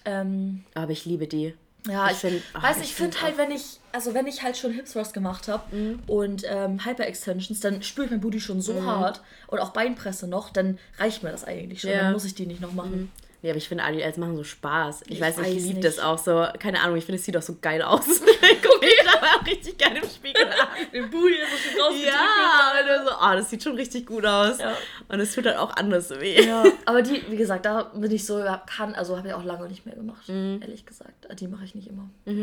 [0.04, 1.54] Ähm, aber ich liebe die.
[1.87, 4.26] ja, Ich ich, find- ach, weiß ich ich finde find halt, wenn ich, also wenn
[4.26, 8.21] ich halt schon Hip Thrust gemacht habe und ähm, Hyper Extensions, dann spüre ich mein
[8.21, 11.90] Booty schon so hart und auch Beinpresse noch, dann reicht mir das eigentlich schon.
[11.90, 12.02] Ja.
[12.02, 13.11] Dann muss ich die nicht noch machen.
[13.40, 15.02] Ja, aber ich finde, ADLs machen so Spaß.
[15.07, 16.45] Ich, Ich weiß nicht, ich liebe das auch so.
[16.59, 18.04] Keine Ahnung, ich finde, es sieht auch so geil aus.
[18.09, 20.68] ich gucke mich dabei auch richtig geil im Spiegel an.
[20.92, 22.07] Den Booty ist so schön rausgedrückt.
[22.09, 24.59] Ja, und so, oh, das sieht schon richtig gut aus.
[24.59, 24.76] Ja.
[25.09, 26.45] Und es tut halt auch anders weh.
[26.45, 29.68] Ja, aber die, wie gesagt, da bin ich so, kann, also habe ich auch lange
[29.68, 30.59] nicht mehr gemacht, Mhm.
[30.61, 31.28] ehrlich gesagt.
[31.38, 32.11] Die mache ich nicht immer.
[32.26, 32.35] Ja,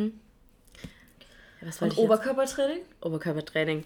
[1.61, 1.97] was Und?
[1.97, 2.79] Oberkörpertraining?
[3.01, 3.83] Oberkörpertraining.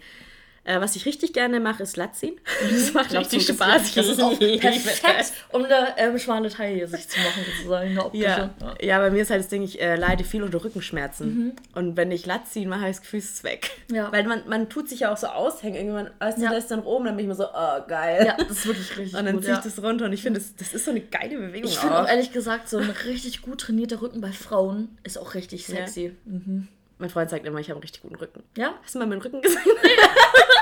[0.70, 2.34] Äh, was ich richtig gerne mache, ist Latziehen.
[2.70, 3.94] Das macht Glaubst richtig Spaß.
[3.94, 7.98] Das ist auch perfekt, um eine ähm, schmale Taille sich zu machen, sozusagen.
[8.12, 8.50] Ja.
[8.80, 11.56] ja, bei mir ist halt das Ding, ich äh, leide viel unter Rückenschmerzen.
[11.74, 13.70] Und wenn ich Latziehen mache, habe ich das Gefühl, es ist weg.
[13.88, 13.96] Mhm.
[13.96, 14.12] Ja.
[14.12, 15.74] Weil man, man tut sich ja auch so aushängen.
[15.76, 16.50] Irgendwann, weißt du, Ja.
[16.50, 18.24] da ist dann oben, dann bin ich mir so, oh, geil.
[18.26, 19.44] Ja, das ist wirklich richtig Und dann gut.
[19.44, 21.78] ziehe ich das runter und ich finde, das, das ist so eine geile Bewegung Ich
[21.78, 25.66] finde auch ehrlich gesagt, so ein richtig gut trainierter Rücken bei Frauen ist auch richtig
[25.66, 26.14] sexy.
[26.24, 26.68] Mhm.
[26.98, 28.42] Mein Freund sagt immer, ich habe einen richtig guten Rücken.
[28.58, 28.74] Ja?
[28.82, 29.58] Hast du mal meinen Rücken gesehen?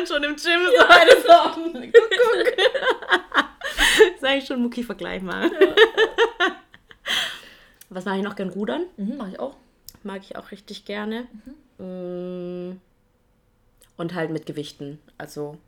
[0.00, 1.28] uns schon im Gym so eine so.
[1.92, 2.48] Guck, guck.
[4.20, 5.50] Sag ich schon, Mucki, vergleich mal.
[7.88, 8.50] Was mache ich noch gern?
[8.50, 8.86] Rudern?
[8.96, 9.56] Mhm, mach ich auch.
[10.02, 11.26] Mag ich auch richtig gerne.
[11.78, 12.78] Mm.
[13.96, 14.98] Und halt mit Gewichten.
[15.18, 15.58] Also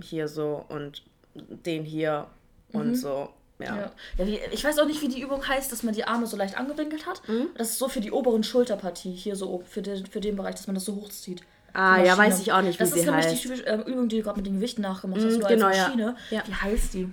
[0.00, 1.02] hier so und
[1.34, 2.28] den hier
[2.72, 3.30] und so.
[3.58, 3.76] Ja.
[3.76, 3.92] Ja.
[4.18, 6.36] Ja, wie, ich weiß auch nicht, wie die Übung heißt, dass man die Arme so
[6.36, 7.26] leicht angewinkelt hat.
[7.28, 7.48] Mhm.
[7.56, 10.54] Das ist so für die oberen Schulterpartie, hier so oben, für den, für den Bereich,
[10.54, 11.42] dass man das so hochzieht.
[11.74, 13.36] Ah, ja, weiß ich auch nicht, wie Das ist nämlich heißt.
[13.36, 15.78] die typische ähm, Übung, die du gerade mit den Gewichten nachgemacht hast, nur genau, als.
[15.78, 16.16] Maschine.
[16.30, 16.42] Ja.
[16.46, 17.08] Wie heißt die?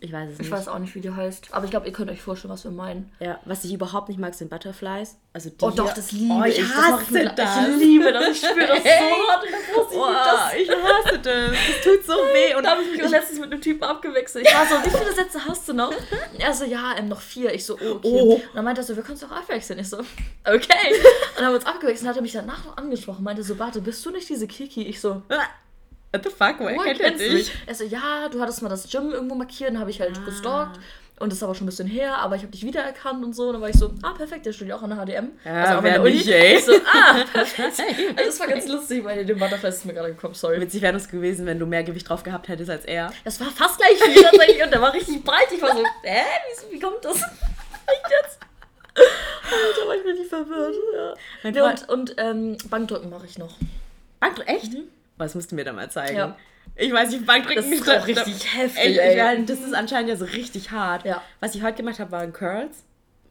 [0.00, 0.50] Ich weiß es Ich nicht.
[0.50, 1.48] weiß auch nicht, wie die heißt.
[1.52, 3.12] Aber ich glaube, ihr könnt euch vorstellen, was wir meinen.
[3.20, 5.16] Ja, was ich überhaupt nicht mag, sind Butterflies.
[5.32, 6.58] Also die Oh doch, das liebe oh, ich.
[6.58, 6.68] ich.
[6.68, 7.56] Das hasse ich, mit- das.
[7.68, 8.28] ich liebe das.
[8.30, 9.44] Ich spüre das so hart.
[9.44, 9.94] Ich liebe das.
[9.94, 11.50] Oh, ich hasse das.
[11.50, 12.54] Das tut so weh.
[12.56, 14.46] Und Da habe ich mich auch letztens mit einem Typen abgewechselt.
[14.48, 15.92] Ich war so, wie viele Sätze hast du noch?
[16.38, 17.52] Er so, ja, ähm, noch vier.
[17.54, 18.00] Ich so, oh, okay.
[18.22, 18.34] Oh.
[18.34, 19.78] Und dann meinte er so, wir können uns doch abwechseln.
[19.78, 20.92] Ich so, okay.
[20.92, 23.22] Und dann haben wir uns abgewechselt und hat er mich danach noch angesprochen.
[23.24, 24.82] Meinte so, warte, bist du nicht diese Kiki?
[24.86, 25.22] Ich so,
[26.12, 27.52] What the fuck, woher woher kennt er dich?
[27.66, 29.70] Er so, ja, du hattest mal das Gym irgendwo markiert.
[29.70, 30.24] Dann habe ich halt Ah.
[30.24, 30.80] gestalkt.
[31.20, 33.48] Und das ist aber schon ein bisschen her, aber ich habe dich wiedererkannt und so.
[33.48, 35.30] Und dann war ich so, ah, perfekt, der studiert auch an der HDM.
[35.44, 36.12] Ja, auch an der Uni.
[36.12, 36.58] nicht, ey.
[36.58, 37.80] Ich so, ah, perfekt.
[38.16, 40.60] Also das war ganz lustig, weil dem Butterfly ist mir gerade gekommen, sorry.
[40.60, 43.12] Witzig wäre es gewesen, wenn du mehr Gewicht drauf gehabt hättest als er.
[43.24, 45.48] Das war fast gleich viel tatsächlich und der war richtig breit.
[45.52, 46.22] Ich war so, hä,
[46.70, 47.16] wie, wie kommt das?
[47.86, 48.38] Echt jetzt?
[48.94, 50.74] Alter, war ich richtig verwirrt.
[51.42, 51.52] Ja.
[51.52, 53.56] Freund- und und ähm, Bankdrücken mache ich noch.
[54.20, 54.72] Bankdrücken, echt?
[55.18, 56.16] Was musst du mir da mal zeigen?
[56.16, 56.36] Ja.
[56.76, 59.44] Ich weiß nicht, Bankdrücken Das ist auch richtig heftig, Ey, ey.
[59.46, 61.04] das ist anscheinend ja so richtig hart.
[61.04, 61.22] Ja.
[61.40, 62.84] Was ich heute gemacht habe, waren Curls.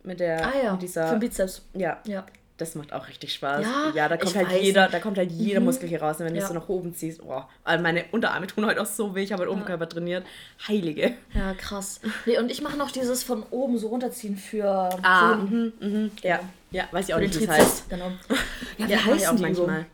[0.04, 1.62] Mit der, Ah ja, mit dieser, für den Bizeps.
[1.74, 2.26] ja, Ja.
[2.58, 3.66] das macht auch richtig Spaß.
[3.94, 6.18] Ja, da kommt halt weiß jeder, da kommt halt jeder Muskel hier raus.
[6.20, 6.44] Und wenn du Ja.
[6.44, 9.24] es so nach oben ziehst, oh, also meine Unterarme tun heute auch so weh.
[9.24, 10.26] Ich habe halt Oberkörper trainiert.
[10.68, 11.14] Heilige.
[11.34, 12.00] Ja, krass.
[12.26, 14.66] Nee, und ich mache noch dieses von oben so runterziehen für,
[15.04, 16.12] Ah, für mhm, mhm.
[16.24, 16.40] Ja,
[16.72, 17.90] ja, weiß ich auch für nicht, wie es heißt.
[17.90, 18.12] Genau.
[18.78, 19.68] Ja, wie Ja, heißen auch die manchmal.
[19.68, 19.86] manchmal.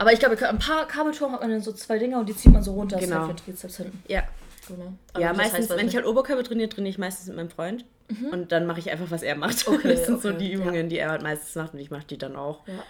[0.00, 2.50] Aber ich glaube, ein paar Kabelturm hat man dann so zwei Dinger und die zieht
[2.50, 2.96] man so runter.
[2.96, 3.26] Das ist Genau.
[3.26, 4.02] halt hinten.
[4.08, 4.22] Ja,
[4.66, 4.92] Genau.
[5.12, 7.84] Aber ja meistens, heißt, wenn ich halt Oberkörper trainiere, trainiere ich meistens mit meinem Freund.
[8.32, 9.68] Und dann mache ich einfach, was er macht.
[9.68, 10.58] Okay, das sind so okay, die ja.
[10.58, 12.66] Übungen, die er halt meistens macht und ich mache die dann auch.
[12.66, 12.82] Ja.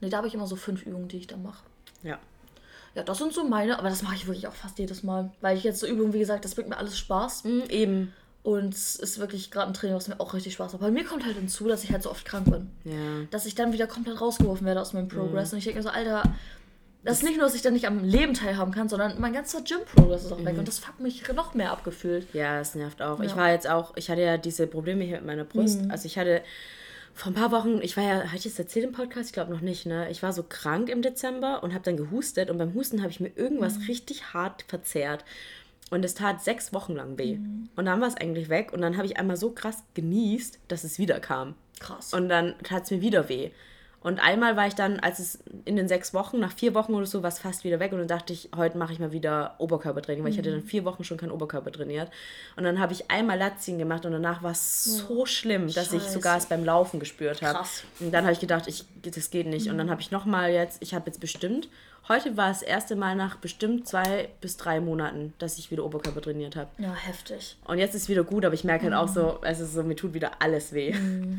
[0.00, 1.64] Nee, da habe ich immer so fünf Übungen, die ich dann mache.
[2.02, 2.18] Ja.
[2.94, 5.30] Ja, das sind so meine, aber das mache ich wirklich auch fast jedes Mal.
[5.40, 7.44] Weil ich jetzt so Übungen, wie gesagt, das bringt mir alles Spaß.
[7.44, 8.12] Mhm, eben.
[8.42, 10.82] Und es ist wirklich gerade ein Training, was mir auch richtig Spaß macht.
[10.82, 12.70] Bei mir kommt halt hinzu, dass ich halt so oft krank bin.
[12.84, 13.26] Ja.
[13.30, 15.52] Dass ich dann wieder komplett rausgeworfen werde aus meinem Progress.
[15.52, 16.24] Und ich denke mir so, Alter,
[17.04, 19.60] das ist nicht nur, dass ich dann nicht am Leben teilhaben kann, sondern mein ganzer
[19.62, 20.58] Gym-Progress ist auch weg.
[20.58, 22.26] Und das fuckt mich noch mehr abgefühlt.
[22.34, 23.20] Ja, es nervt auch.
[23.20, 23.36] Ich Ja.
[23.36, 25.80] war jetzt auch, ich hatte ja diese Probleme hier mit meiner Brust.
[25.88, 26.42] Also ich hatte
[27.14, 29.26] vor ein paar Wochen, ich war ja, hatte ich das erzählt im Podcast?
[29.28, 30.10] Ich glaube noch nicht, ne?
[30.10, 33.20] Ich war so krank im Dezember und habe dann gehustet und beim Husten habe ich
[33.20, 35.24] mir irgendwas richtig hart verzerrt.
[35.92, 37.38] Und es tat sechs Wochen lang weh.
[37.76, 40.84] Und dann war es eigentlich weg und dann habe ich einmal so krass genießt, dass
[40.84, 41.54] es wieder kam.
[41.80, 42.14] Krass.
[42.14, 43.50] Und dann tat es mir wieder weh.
[44.00, 47.04] Und einmal war ich dann, als es in den sechs Wochen, nach vier Wochen oder
[47.04, 47.92] so, war es fast wieder weg.
[47.92, 50.86] Und dann dachte ich, heute mache ich mal wieder Oberkörpertraining, weil ich hatte dann vier
[50.86, 52.10] Wochen schon keinen Oberkörper trainiert.
[52.56, 56.02] Und dann habe ich einmal Latzien gemacht und danach war es so schlimm, dass ich
[56.04, 56.14] Scheiße.
[56.14, 57.58] sogar es beim Laufen gespürt habe.
[57.58, 57.84] Krass.
[58.00, 59.68] Und dann habe ich gedacht, ich, das geht nicht.
[59.68, 61.68] Und dann habe ich nochmal jetzt, ich habe jetzt bestimmt,
[62.08, 66.20] heute war das erste Mal nach bestimmt zwei bis drei Monaten, dass ich wieder Oberkörper
[66.20, 66.70] trainiert habe.
[66.78, 67.56] ja, heftig.
[67.64, 69.96] Und jetzt ist wieder gut, aber ich merke halt auch so, es ist so, mir
[69.96, 70.94] tut wieder alles weh.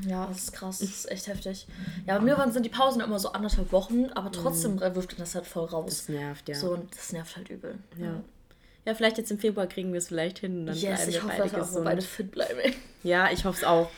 [0.08, 0.80] Ja, das ist krass.
[0.80, 1.68] Das ist echt heftig.
[2.06, 5.36] Ja, bei mir waren, sind die Pausen immer so anderthalb Wochen, aber trotzdem wirft das
[5.36, 5.86] halt voll raus.
[5.88, 6.56] Das nervt, ja.
[6.56, 7.76] So, und das nervt halt übel.
[7.98, 8.22] Ja.
[8.86, 10.60] Ja, vielleicht jetzt im Februar kriegen wir es vielleicht hin.
[10.60, 12.74] und Dann Yes, ich hoffe, beide dass wir beide fit bleiben.
[13.04, 13.90] Ja, ich hoffe es auch.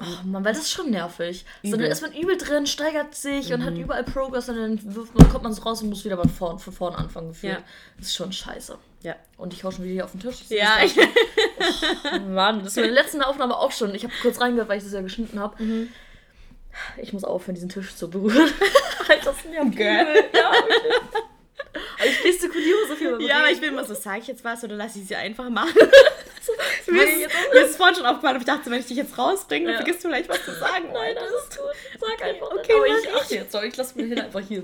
[0.00, 1.44] Oh Mann, weil das ist schon nervig.
[1.64, 5.12] So, dann ist man übel drin, steigert sich und hat überall Progress und dann wirft
[5.18, 7.54] man, kommt man so raus und muss wieder von vorn, von vorn anfangen gefühlt.
[7.54, 7.62] Ja.
[7.96, 8.78] Das ist schon scheiße.
[9.02, 9.16] Ja.
[9.36, 10.40] Und ich hau schon wieder hier auf den Tisch.
[10.40, 10.96] Das Ja, ist
[12.12, 13.92] oh, Mann, das war in der letzten Aufnahme auch schon.
[13.94, 15.56] Ich habe kurz reingehört, weil ich das ja geschnitten habe.
[16.96, 18.50] Ich muss aufhören, diesen Tisch zu berühren.
[19.08, 20.06] halt, das nervt Girl.
[20.32, 20.94] Ja, wirklich.
[21.98, 24.62] Aber ich gestikuliere so viel ja, aber ich bin immer so, sag ich jetzt was
[24.64, 25.74] oder lass ich sie einfach machen?
[26.86, 29.66] Mir, ist, mir ist vorhin schon aufgefallen, aber ich dachte, wenn ich dich jetzt rausbringe,
[29.66, 29.82] dann Ja.
[29.82, 30.88] vergisst du vielleicht was zu sagen.
[30.92, 31.66] Nein, das ist gut.
[32.00, 32.50] Sag einfach.
[32.52, 33.22] Okay, aber ich, ich.
[33.24, 33.52] ich jetzt.
[33.52, 34.62] Sorry, ich lasse mir hin einfach hier.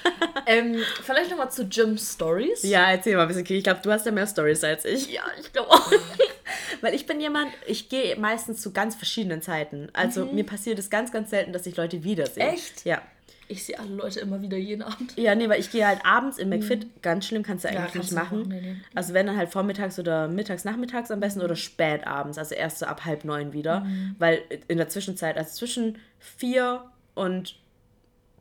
[0.46, 2.62] ähm, vielleicht nochmal zu Gym Stories.
[2.62, 3.46] Ja, erzähl mal ein bisschen.
[3.46, 5.10] Ich glaube, du hast ja mehr Stories als ich.
[5.10, 5.90] Ja, ich glaube auch.
[6.80, 9.88] Weil ich bin jemand, ich gehe meistens zu ganz verschiedenen Zeiten.
[9.92, 12.48] Also mir passiert es ganz, ganz selten, dass ich Leute wiedersehe.
[12.48, 12.84] Echt?
[12.84, 13.02] Ja.
[13.48, 15.16] Ich sehe alle Leute immer wieder jeden Abend.
[15.16, 17.02] Ja, nee, weil ich gehe halt abends im McFit.
[17.02, 18.38] Ganz schlimm kannst du eigentlich kannst nicht machen.
[18.40, 18.76] machen, nee, nee.
[18.94, 22.38] Also wenn dann halt vormittags oder mittags, nachmittags am besten oder spät abends.
[22.38, 23.80] Also erst so ab halb neun wieder.
[23.80, 24.16] Mhm.
[24.18, 27.56] Weil in der Zwischenzeit, also zwischen vier und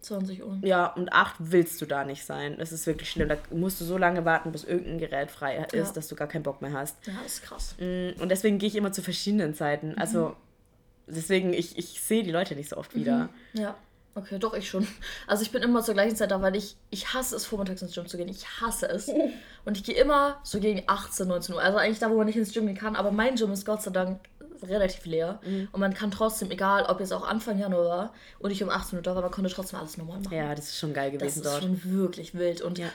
[0.01, 0.59] 20 Uhr.
[0.63, 2.57] ja und acht willst du da nicht sein.
[2.59, 3.27] Das ist wirklich schlimm.
[3.29, 5.91] Da musst du so lange warten, bis irgendein Gerät frei ist, Ja.
[5.93, 6.95] dass du gar keinen Bock mehr hast.
[7.07, 7.75] Ja, das ist krass.
[7.79, 9.89] Mm, Und deswegen gehe ich immer zu verschiedenen Zeiten.
[9.89, 9.97] Mhm.
[9.97, 10.35] Also
[11.07, 13.29] deswegen, ich, ich sehe die Leute nicht so oft wieder.
[13.53, 13.75] Ja.
[14.17, 14.87] Okay, doch, ich schon.
[15.27, 17.93] Also ich bin immer zur gleichen Zeit da, weil ich, ich hasse es, vormittags ins
[17.93, 18.29] Gym zu gehen.
[18.29, 19.09] Ich hasse es.
[19.65, 21.61] Und ich gehe immer so gegen 18, 19 Uhr.
[21.61, 22.95] Also eigentlich da, wo man nicht ins Gym gehen kann.
[22.95, 24.21] Aber mein Gym ist Gott sei Dank
[24.63, 25.39] relativ leer.
[25.73, 28.97] Und man kann trotzdem, egal ob jetzt auch Anfang Januar war und ich um 18
[28.97, 30.33] Uhr da war, man konnte trotzdem alles normal machen.
[30.33, 31.61] Ja, das ist schon geil das gewesen ist dort.
[31.63, 32.61] schon wirklich wild.
[32.61, 32.87] Und Ja.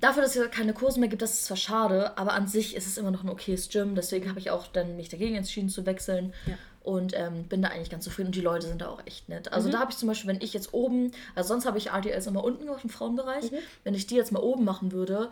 [0.00, 2.86] dafür, dass es keine Kurse mehr gibt, das ist zwar schade, aber an sich ist
[2.86, 3.94] es immer noch ein okayes Gym.
[3.94, 6.34] Deswegen habe ich auch dann mich dagegen entschieden zu wechseln.
[6.46, 6.54] Ja.
[6.82, 9.46] Und ähm, bin da eigentlich ganz zufrieden und die Leute sind da auch echt nett.
[9.46, 9.52] Mhm.
[9.52, 12.26] Also da habe ich zum Beispiel, wenn ich jetzt oben, also sonst habe ich RDLs
[12.26, 13.50] immer unten gemacht im Frauenbereich.
[13.52, 13.56] Mhm.
[13.84, 15.30] Wenn ich die jetzt mal oben machen würde,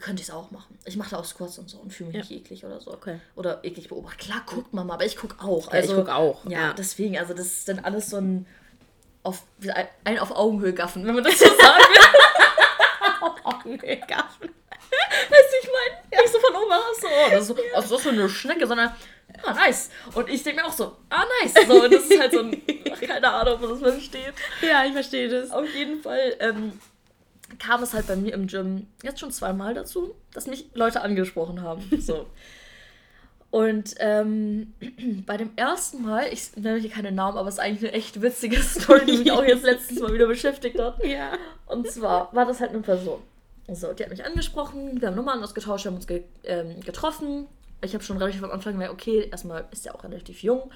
[0.00, 0.78] könnte ich es auch machen.
[0.86, 2.20] Ich mache da auch Squats und so und fühle mich Ja.
[2.22, 2.92] nicht eklig oder so.
[2.92, 3.20] Okay.
[3.36, 4.20] Oder eklig beobachtet.
[4.20, 5.72] Klar guckt man mal, aber ich gucke auch.
[5.72, 6.72] Ja, ich guck auch, Ja, ja.
[6.72, 8.46] deswegen, also das ist dann alles so ein
[9.24, 9.42] auf,
[10.04, 11.84] ein auf Augenhöhe gaffen, wenn man das so sagen
[13.64, 13.76] will.
[14.06, 14.48] Gaffen.
[15.28, 17.88] Weißt du, ich meine, nicht so von oben herab so, oh, das ist so, also
[17.90, 18.94] das ist so eine Schnecke, sondern,
[19.44, 19.90] ah, nice.
[20.14, 21.54] Und ich denke mir auch so, ah, nice.
[21.66, 22.62] So, und das ist halt so ein,
[22.92, 24.34] ach, keine Ahnung, ob das versteht.
[24.62, 25.50] Ja, ich verstehe das.
[25.50, 26.72] Auf jeden Fall ähm,
[27.58, 31.62] kam es halt bei mir im Gym jetzt schon zweimal dazu, dass mich Leute angesprochen
[31.62, 31.82] haben.
[32.00, 32.26] So.
[33.50, 34.74] Und ähm,
[35.26, 38.20] bei dem ersten Mal, ich nenne hier keine Namen, aber es ist eigentlich eine echt
[38.20, 41.04] witzige Story, die mich auch jetzt letztens mal wieder beschäftigt hat.
[41.04, 41.32] Ja.
[41.66, 43.22] Und zwar war das halt eine Person.
[43.70, 47.46] So, die hat mich angesprochen, wir haben Nummern ausgetauscht, wir haben uns ge ähm, getroffen.
[47.80, 50.70] Ich habe schon relativ am Anfang gemerkt, okay, erstmal ist der auch relativ jung.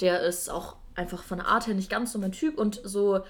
[0.00, 3.20] Der ist auch einfach von der Art her nicht ganz so mein Typ und so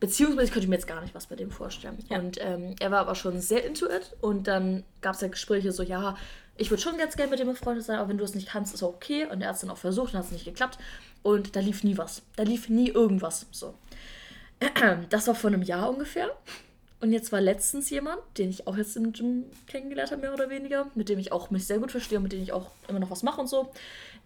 [0.00, 1.98] beziehungsweise könnte ich mir jetzt gar nicht was bei dem vorstellen.
[2.10, 2.18] Ja.
[2.18, 5.72] Und ähm, er war aber schon sehr into it und dann gab es ja Gespräche
[5.72, 6.16] so, ja,
[6.56, 8.74] ich würde schon ganz gerne mit dem befreundet sein, aber wenn du es nicht kannst,
[8.74, 9.26] ist auch okay.
[9.26, 10.78] Und er hat es dann auch versucht und hat es nicht geklappt.
[11.22, 12.22] Und da lief nie was.
[12.36, 13.46] Da lief nie irgendwas.
[13.50, 13.74] So.
[15.10, 16.30] Das war vor einem Jahr ungefähr.
[17.04, 20.48] Und jetzt war letztens jemand, den ich auch jetzt im Gym kennengelernt habe, mehr oder
[20.48, 22.98] weniger, mit dem ich auch mich sehr gut verstehe und mit dem ich auch immer
[22.98, 23.70] noch was mache und so.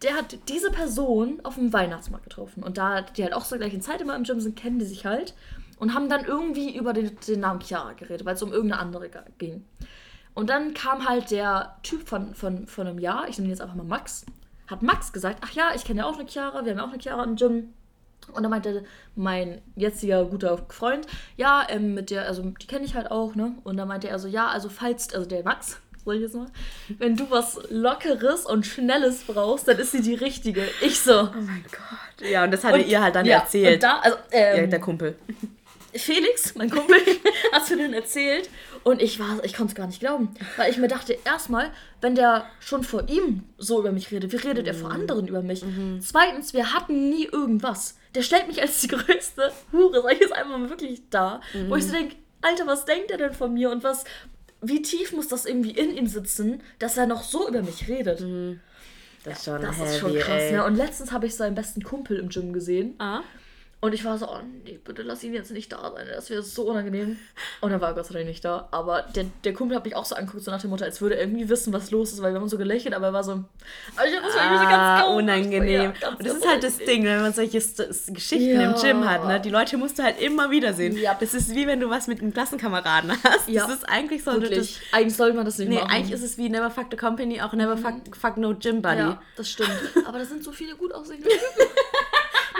[0.01, 2.63] Der hat diese Person auf dem Weihnachtsmarkt getroffen.
[2.63, 5.05] Und da die halt auch zur gleichen Zeit immer im Gym sind, kennen die sich
[5.05, 5.33] halt.
[5.77, 9.09] Und haben dann irgendwie über den, den Namen Chiara geredet, weil es um irgendeine andere
[9.39, 9.65] ging.
[10.33, 13.61] Und dann kam halt der Typ von, von, von einem Jahr, ich nenne ihn jetzt
[13.61, 14.25] einfach mal Max,
[14.67, 16.93] hat Max gesagt, ach ja, ich kenne ja auch eine Chiara, wir haben ja auch
[16.93, 17.73] eine Chiara im Gym.
[18.33, 18.83] Und dann meinte
[19.15, 23.55] mein jetziger guter Freund, ja, ähm, mit der, also die kenne ich halt auch, ne?
[23.63, 26.47] Und dann meinte er so, ja, also falls, also der Max, soll ich jetzt mal?
[26.97, 30.63] Wenn du was Lockeres und Schnelles brauchst, dann ist sie die richtige.
[30.81, 31.21] Ich so.
[31.21, 32.27] Oh mein Gott.
[32.29, 33.75] Ja, und das hat er ihr halt dann ja, erzählt.
[33.75, 35.15] Und da, also, ähm, ja, der Kumpel.
[35.93, 36.97] Felix, mein Kumpel,
[37.51, 38.49] hat mir dann erzählt
[38.83, 42.15] und ich war, ich konnte es gar nicht glauben, weil ich mir dachte, erstmal, wenn
[42.15, 45.63] der schon vor ihm so über mich redet, wie redet er vor anderen über mich?
[45.99, 47.97] Zweitens, wir hatten nie irgendwas.
[48.19, 51.77] Der stellt mich als die größte Hure, sag ich jetzt einmal mal wirklich da, wo
[51.77, 54.03] ich so denke, Alter, was denkt er denn von mir und was,
[54.61, 58.21] wie tief muss das irgendwie in ihm sitzen, dass er noch so über mich redet?
[59.23, 60.51] Das ist schon Das heavy, ist schon krass, ey.
[60.51, 60.65] ne?
[60.65, 62.95] Und letztens habe ich seinen besten Kumpel im Gym gesehen.
[62.99, 63.21] Ah.
[63.81, 66.43] Und ich war so, oh nee, bitte lass ihn jetzt nicht da sein, das wäre
[66.43, 67.17] so unangenehm.
[67.61, 68.67] Und er war Gott sei Dank nicht da.
[68.71, 71.15] Aber der, der Kumpel hat mich auch so angeguckt, so nach dem Motto, als würde
[71.15, 73.31] er irgendwie wissen, was los ist, weil wir haben so gelächelt, aber er war so,
[73.31, 73.45] ah,
[74.05, 75.23] ich das irgendwie so ganz Ah, komisch.
[75.23, 75.81] unangenehm.
[75.81, 76.77] Ja, ganz, und das ist halt das.
[76.79, 78.71] Ding, wenn man solche Geschichten Ja.
[78.71, 79.39] im Gym hat, ne?
[79.39, 80.97] Die Leute musst du halt immer wieder sehen.
[80.97, 81.15] Ja.
[81.17, 83.47] Das ist wie wenn du was mit einem Klassenkameraden hast.
[83.47, 83.65] Ja.
[83.65, 84.77] Das ist eigentlich so Wirklich.
[84.91, 85.89] Eigentlich sollte man das nicht Nee, machen.
[85.89, 88.97] eigentlich ist es wie Never Fuck the Company, auch Never Fuck, fuck No Gym Buddy.
[88.99, 89.71] Ja, das stimmt.
[90.05, 91.69] Aber da sind so viele gut aussehende Typen.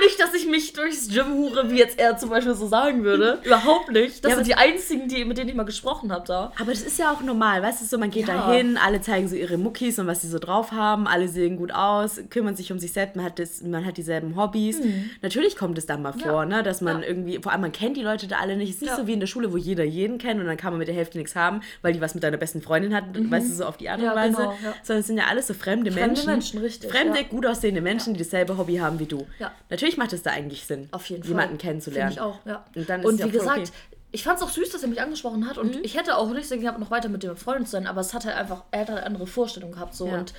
[0.04, 3.40] Nicht, dass ich mich durchs Gym hure, wie jetzt er zum Beispiel so sagen würde.
[3.44, 4.24] Überhaupt nicht.
[4.24, 6.52] Das Ja, sind die einzigen, die, mit denen ich mal gesprochen habe da.
[6.60, 8.36] Aber das ist ja auch normal, weißt du, so man geht Ja.
[8.36, 11.58] da hin, alle zeigen so ihre Muckis und was sie so drauf haben, alle sehen
[11.58, 14.80] gut aus, kümmern sich um sich selbst, man hat, das, man hat dieselben Hobbys.
[15.22, 16.20] Natürlich kommt es dann mal Mhm.
[16.22, 16.32] Ja.
[16.32, 18.70] vor, ne, dass man irgendwie, vor allem man kennt die Leute da alle nicht.
[18.70, 20.72] Es ist nicht so wie in der Schule, wo jeder jeden kennt und dann kann
[20.74, 23.50] man mit der Hälfte nichts haben, weil die was mit deiner besten Freundin hat, weißt
[23.50, 24.16] du, so auf die Art und Mhm.
[24.16, 24.38] Weise.
[24.38, 24.58] genau.
[24.84, 26.26] Sondern es sind ja alles so fremde, Fremde Menschen.
[26.32, 29.28] Menschen, richtig, Fremde, gut aussehende Menschen, die dasselbe Hobby haben wie du.
[29.40, 29.52] Ja.
[29.80, 31.30] Natürlich macht es da eigentlich Sinn, Auf jeden Fall.
[31.30, 32.14] jemanden kennenzulernen.
[32.14, 32.66] Finde ich auch, ja.
[32.76, 33.72] Und dann ist und wie gesagt, okay.
[34.12, 36.50] ich fand es auch süß, dass er mich angesprochen hat und ich hätte auch nichts
[36.50, 38.90] gehabt, noch weiter mit dem befreundet zu sein, aber es hat halt einfach, er hat
[38.90, 40.20] halt andere Vorstellungen gehabt so Ja.
[40.20, 40.34] und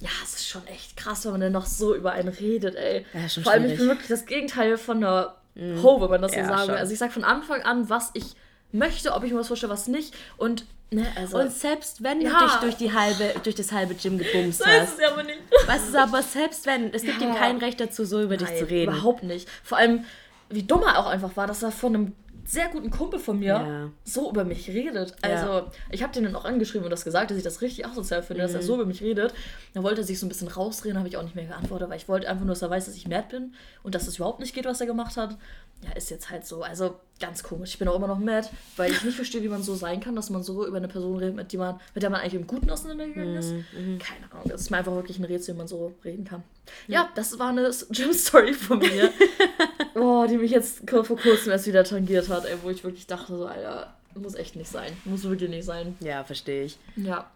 [0.00, 3.04] ja, es ist schon echt krass, wenn man dann noch so über einen redet, ey.
[3.12, 6.32] Ja, schon Vor allem, ich bin wirklich das Gegenteil von einer Ho, wenn man das
[6.32, 6.76] so Ja, sagen will.
[6.76, 8.36] Also ich sag von Anfang an, was ich
[8.72, 12.26] möchte, ob ich mir was vorstelle, was nicht und ne, also Und selbst wenn du
[12.26, 12.38] Ja.
[12.44, 15.38] dich durch, die halbe, durch das halbe Gym gebumst so hast, ist es aber nicht.
[15.66, 17.28] Weißt du, aber selbst wenn, es gibt Ja.
[17.28, 18.92] ihm kein Recht dazu, so über dich Nein, zu reden.
[18.92, 19.48] Überhaupt nicht.
[19.62, 20.04] Vor allem,
[20.50, 22.12] wie dumm er auch einfach war, dass er von einem
[22.50, 23.90] sehr guten Kumpel von mir Ja.
[24.04, 25.14] so über mich redet.
[25.22, 25.28] Ja.
[25.30, 28.22] Also, ich habe den dann auch angeschrieben und das gesagt, dass ich das richtig asozial
[28.22, 28.64] finde, dass er Mhm.
[28.66, 29.34] so über mich redet.
[29.74, 31.98] Dann wollte er sich so ein bisschen rausreden, habe ich auch nicht mehr geantwortet, weil
[31.98, 34.40] ich wollte einfach nur, dass er weiß, dass ich mad bin und dass es überhaupt
[34.40, 35.36] nicht geht, was er gemacht hat.
[35.82, 36.62] Ja, ist jetzt halt so.
[36.62, 37.70] Also, ganz komisch.
[37.74, 40.16] Ich bin auch immer noch mad, weil ich nicht verstehe, wie man so sein kann,
[40.16, 42.46] dass man so über eine Person redet, mit, die man, mit der man eigentlich im
[42.46, 43.52] Guten auseinandergegangen ist.
[43.52, 44.44] Mhm, Keine Ahnung.
[44.48, 46.42] Das ist mir einfach wirklich ein Rätsel, wie man so reden kann.
[46.88, 49.10] Ja, das war eine Gym-Story von mir.
[49.98, 53.36] Boah, die mich jetzt vor kurzem erst wieder tangiert hat, ey, wo ich wirklich dachte,
[53.36, 54.92] so, Alter, muss echt nicht sein.
[55.04, 55.96] Muss wirklich nicht sein.
[56.00, 56.78] Ja, verstehe ich.
[56.96, 57.30] Ja.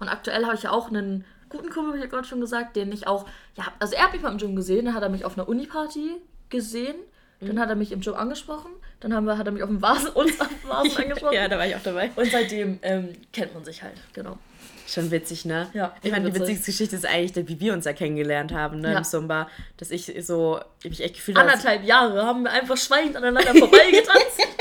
[0.00, 2.76] Und aktuell habe ich ja auch einen guten Kumpel, habe ich ja gerade schon gesagt,
[2.76, 3.26] den ich auch,
[3.56, 5.48] ja, also er hat mich mal im Gym gesehen, dann hat er mich auf einer
[5.48, 6.16] Uni-Party
[6.50, 6.96] gesehen,
[7.38, 7.48] Mhm.
[7.48, 9.82] dann hat er mich im Gym angesprochen, dann haben wir, hat er mich auf dem
[9.82, 11.34] Vasen, uns auf dem Vasen angesprochen.
[11.34, 12.10] ja, da war ich auch dabei.
[12.16, 14.38] Und seitdem ähm, kennt man sich halt, genau.
[14.86, 15.68] Schon witzig, ne?
[15.74, 16.48] Ja, Ich meine, die witzig.
[16.48, 18.92] witzigste Geschichte ist eigentlich, wie wir uns ja kennengelernt haben, ne?
[18.92, 18.98] Ja.
[18.98, 19.48] Im Zumba.
[19.78, 21.36] Dass ich so, ich mich echt gefühlt.
[21.36, 24.40] Anderthalb Jahre haben wir einfach schweigend aneinander vorbeigetanzt.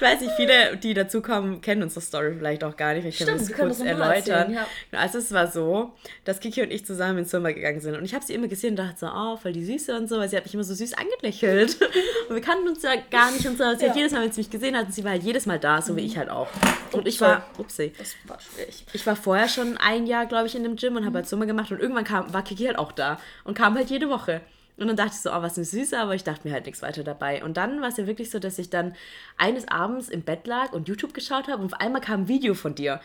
[0.00, 3.04] Ich weiß nicht, viele, die dazukommen, kennen unsere Story vielleicht auch gar nicht.
[3.04, 4.54] Ich kann Stimmt, das wir können kurz das erläutern.
[4.54, 5.92] erzählen, Also es war so,
[6.24, 7.96] dass Kiki und ich zusammen ins Zimmer gegangen sind.
[7.96, 10.16] Und ich habe sie immer gesehen und dachte so, oh, voll die Süße und so,
[10.16, 11.76] weil sie hat mich immer so süß angelächelt.
[12.30, 13.64] Und wir kannten uns ja gar nicht und so.
[13.76, 13.90] Sie Ja.
[13.90, 15.96] hat jedes Mal, wenn sie mich gesehen hat, sie war halt jedes Mal da, so
[15.96, 16.48] wie ich halt auch.
[16.92, 17.92] Und ich war, upsie.
[17.98, 18.86] Das war schwierig.
[18.92, 21.06] Ich war vorher schon ein Jahr, glaube ich, in dem Gym und Mhm.
[21.06, 23.90] habe halt Sommer gemacht und irgendwann kam, war Kiki halt auch da und kam halt
[23.90, 24.40] jede Woche.
[24.80, 26.80] Und dann dachte ich so, oh, was eine Süße, aber ich dachte mir halt nichts
[26.82, 27.44] weiter dabei.
[27.44, 28.94] Und dann war es ja wirklich so, dass ich dann
[29.36, 32.54] eines Abends im Bett lag und YouTube geschaut habe und auf einmal kam ein Video
[32.54, 33.00] von dir.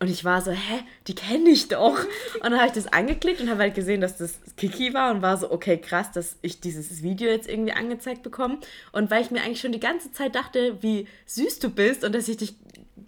[0.00, 1.98] Und ich war so, hä, die kenne ich doch.
[2.34, 5.22] Und dann habe ich das angeklickt und habe halt gesehen, dass das Kiki war und
[5.22, 8.58] war so, okay, krass, dass ich dieses Video jetzt irgendwie angezeigt bekomme.
[8.92, 12.14] Und weil ich mir eigentlich schon die ganze Zeit dachte, wie süß du bist und
[12.14, 12.54] dass ich dich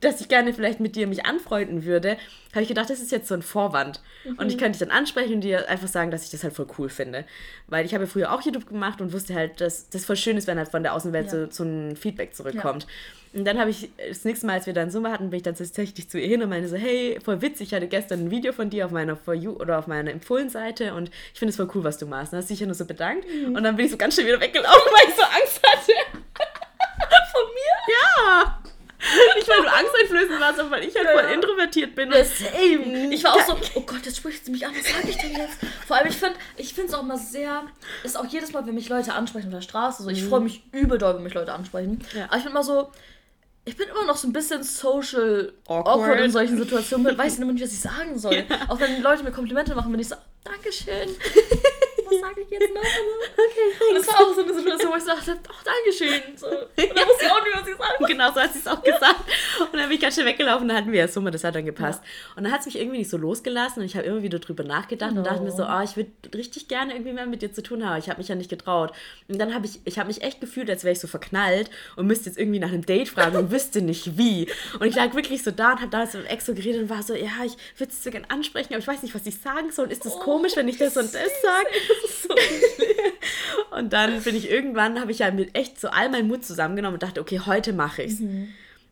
[0.00, 2.16] dass ich gerne vielleicht mit dir mich anfreunden würde,
[2.52, 4.00] habe ich gedacht, das ist jetzt so ein Vorwand.
[4.36, 6.66] Und ich könnte dich dann ansprechen und dir einfach sagen, dass ich das halt voll
[6.78, 7.24] cool finde.
[7.68, 10.36] Weil ich habe ja früher auch YouTube gemacht und wusste halt, dass das voll schön
[10.36, 11.30] ist, wenn halt von der Außenwelt Ja.
[11.30, 12.86] so, so ein Feedback zurückkommt.
[13.32, 15.54] Und dann habe ich, das nächste Mal, als wir dann Summe hatten, bin ich dann
[15.54, 18.52] tatsächlich zu ihr hin und meinte so, hey, voll witzig, ich hatte gestern ein Video
[18.52, 21.70] von dir auf meiner For You oder auf meiner Empfohlen-Seite und ich finde es voll
[21.76, 22.32] cool, was du machst.
[22.32, 24.14] Und dann hast du dich ja nur so bedankt und dann bin ich so ganz
[24.14, 25.92] schnell wieder weggelaufen, weil ich so Angst hatte.
[27.32, 27.94] Von mir?
[27.94, 28.59] Ja!
[29.36, 31.30] Nicht, weil du angsteinflößend warst, sondern weil ich halt Ja, voll ja.
[31.30, 32.12] introvertiert bin.
[32.12, 33.12] Ja, same.
[33.14, 35.32] Ich war auch so, oh Gott, jetzt spricht sie mich an, was sage ich denn
[35.32, 35.58] jetzt?
[35.86, 37.62] Vor allem, ich finde ich es auch mal sehr,
[38.04, 40.62] ist auch jedes Mal, wenn mich Leute ansprechen auf der Straße, so, ich freue mich
[40.72, 42.02] übel doll, wenn mich Leute ansprechen.
[42.12, 42.18] Mhm.
[42.18, 42.24] Ja.
[42.26, 42.90] Aber ich bin immer so,
[43.64, 46.20] ich bin immer noch so ein bisschen social awkward, Awkward.
[46.20, 48.44] in solchen Situationen, bin, weiß nicht, was ich sagen soll.
[48.68, 51.08] Auch wenn Leute mir Komplimente machen, bin ich so, Dankeschön.
[52.10, 52.82] was sage ich jetzt noch?
[53.44, 56.36] okay, und das war auch so eine Situation, wo ich sagte, oh, Dankeschön.
[56.36, 56.46] So.
[56.46, 58.82] Und dann wusste ich auch nicht, was ich sagen Genau so hat sie es auch
[58.82, 59.20] gesagt.
[59.60, 61.64] Und dann bin ich ganz schnell weggelaufen dann hatten wir ja Summe, das hat dann
[61.64, 62.02] gepasst.
[62.02, 62.36] Ja.
[62.36, 64.64] Und dann hat es mich irgendwie nicht so losgelassen und ich habe immer wieder drüber
[64.64, 65.20] nachgedacht genau.
[65.20, 67.86] und dachte mir so, oh, ich würde richtig gerne irgendwie mehr mit dir zu tun
[67.86, 67.98] haben.
[67.98, 68.92] Ich habe mich ja nicht getraut.
[69.28, 72.06] Und dann habe ich, ich habe mich echt gefühlt, als wäre ich so verknallt und
[72.06, 74.48] müsste jetzt irgendwie nach einem Date fragen und wüsste nicht wie.
[74.78, 76.90] Und ich lag wirklich so da und habe damals mit dem Ex so geredet und
[76.90, 79.38] war so, ja, ich würde es so gerne ansprechen, aber ich weiß nicht, was ich
[79.40, 79.90] sagen soll.
[79.90, 81.68] Ist das oh, komisch, wenn ich das und das sage?
[82.28, 86.44] So und dann bin ich irgendwann, habe ich ja mit echt so all meinen Mut
[86.44, 88.20] zusammengenommen und dachte, okay, heute mache ich's.
[88.20, 88.48] Mhm.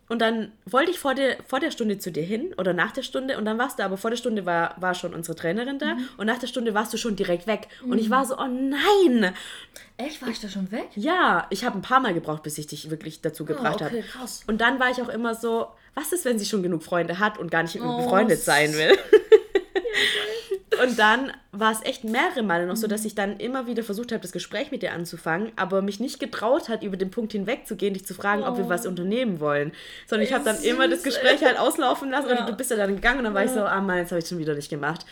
[0.08, 3.02] Und dann wollte ich vor der, vor der Stunde zu dir hin oder nach der
[3.02, 5.94] Stunde und dann warst du, aber vor der Stunde war, war schon unsere Trainerin da
[5.94, 6.08] mhm.
[6.16, 7.68] und nach der Stunde warst du schon direkt weg.
[7.84, 7.92] Mhm.
[7.92, 9.34] Und ich war so, oh nein!
[9.98, 10.22] Echt?
[10.22, 10.88] War ich da schon weg?
[10.94, 13.84] Ja, ich habe ein paar Mal gebraucht, bis ich dich wirklich dazu ah, gebracht oh,
[13.84, 14.30] okay, habe.
[14.46, 17.36] Und dann war ich auch immer so, was ist, wenn sie schon genug Freunde hat
[17.36, 18.96] und gar nicht oh, befreundet sein will?
[20.82, 24.12] Und dann war es echt mehrere Male noch so, dass ich dann immer wieder versucht
[24.12, 27.94] habe, das Gespräch mit dir anzufangen, aber mich nicht getraut hat, über den Punkt hinwegzugehen,
[27.94, 28.48] dich zu fragen, oh.
[28.48, 28.88] ob wir was oh.
[28.88, 29.72] unternehmen wollen.
[30.06, 32.40] Sondern ich habe dann immer das Gespräch halt auslaufen lassen ja.
[32.40, 34.20] und du bist ja dann gegangen und dann war ich so, ah Mann, jetzt habe
[34.20, 35.04] ich schon wieder nicht gemacht.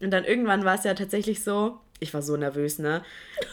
[0.00, 3.02] Und dann irgendwann war es ja tatsächlich so, ich war so nervös, ne?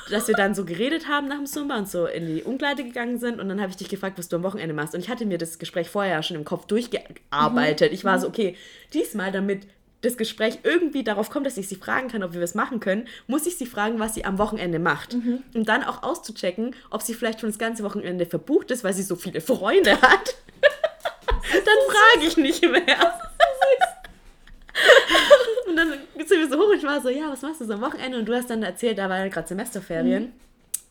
[0.09, 3.19] Dass wir dann so geredet haben nach dem Zumba und so in die Umkleide gegangen
[3.19, 4.93] sind und dann habe ich dich gefragt, was du am Wochenende machst.
[4.93, 7.91] Und ich hatte mir das Gespräch vorher schon im Kopf durchgearbeitet.
[7.91, 7.95] Mhm.
[7.95, 8.57] Ich war so, okay,
[8.93, 9.67] diesmal, damit
[10.01, 13.07] das Gespräch irgendwie darauf kommt, dass ich sie fragen kann, ob wir was machen können,
[13.27, 15.13] muss ich sie fragen, was sie am Wochenende macht.
[15.13, 15.43] Mhm.
[15.53, 19.03] Um dann auch auszuchecken, ob sie vielleicht schon das ganze Wochenende verbucht ist, weil sie
[19.03, 20.35] so viele Freunde hat.
[20.61, 22.81] dann frage ich nicht mehr.
[25.67, 25.93] und dann
[26.25, 28.17] sind wir so hoch und ich war so, ja, was machst du so am Wochenende?
[28.17, 30.23] Und du hast dann erzählt, da war ja gerade Semesterferien.
[30.23, 30.33] Mhm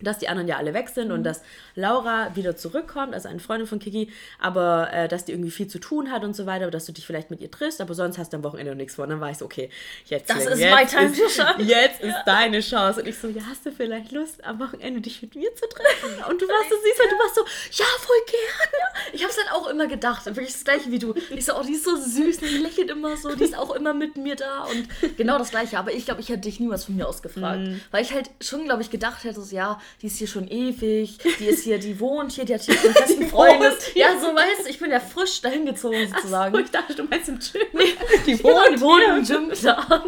[0.03, 1.15] dass die anderen ja alle weg sind mhm.
[1.15, 1.43] und dass
[1.75, 5.79] Laura wieder zurückkommt, also eine Freundin von Kiki, aber äh, dass die irgendwie viel zu
[5.79, 8.33] tun hat und so weiter, dass du dich vielleicht mit ihr triffst, aber sonst hast
[8.33, 9.05] du am Wochenende noch nichts vor.
[9.05, 9.71] Und dann war ich so, okay,
[10.07, 13.01] jetzt, das ist jetzt my time ist, jetzt ist deine Chance.
[13.01, 16.25] Und ich so, ja, hast du vielleicht Lust, am Wochenende dich mit mir zu treffen?
[16.29, 17.45] Und du warst so süß und du warst so,
[17.83, 18.71] ja, voll gern.
[19.13, 21.15] Ich hab's dann auch immer gedacht, wirklich das gleiche wie du.
[21.31, 23.95] Ich so, oh, die ist so süß, die lächelt immer so, die ist auch immer
[23.95, 25.79] mit mir da und genau das gleiche.
[25.79, 27.81] Aber ich glaube, ich hätte dich niemals von mir aus gefragt, mhm.
[27.91, 31.19] weil ich halt schon, glaube ich, gedacht hätte, so, ja, die ist hier schon ewig,
[31.39, 33.95] die ist hier, die wohnt hier, die hat hier einen festen Freundes.
[33.95, 36.55] Ja, so weißt du, ich bin ja frisch dahin gezogen sozusagen.
[36.55, 37.63] So, ich dachte, du meinst im Gym.
[37.73, 37.95] Nee,
[38.27, 40.05] die wohnt, die wohnt im Gym, klar.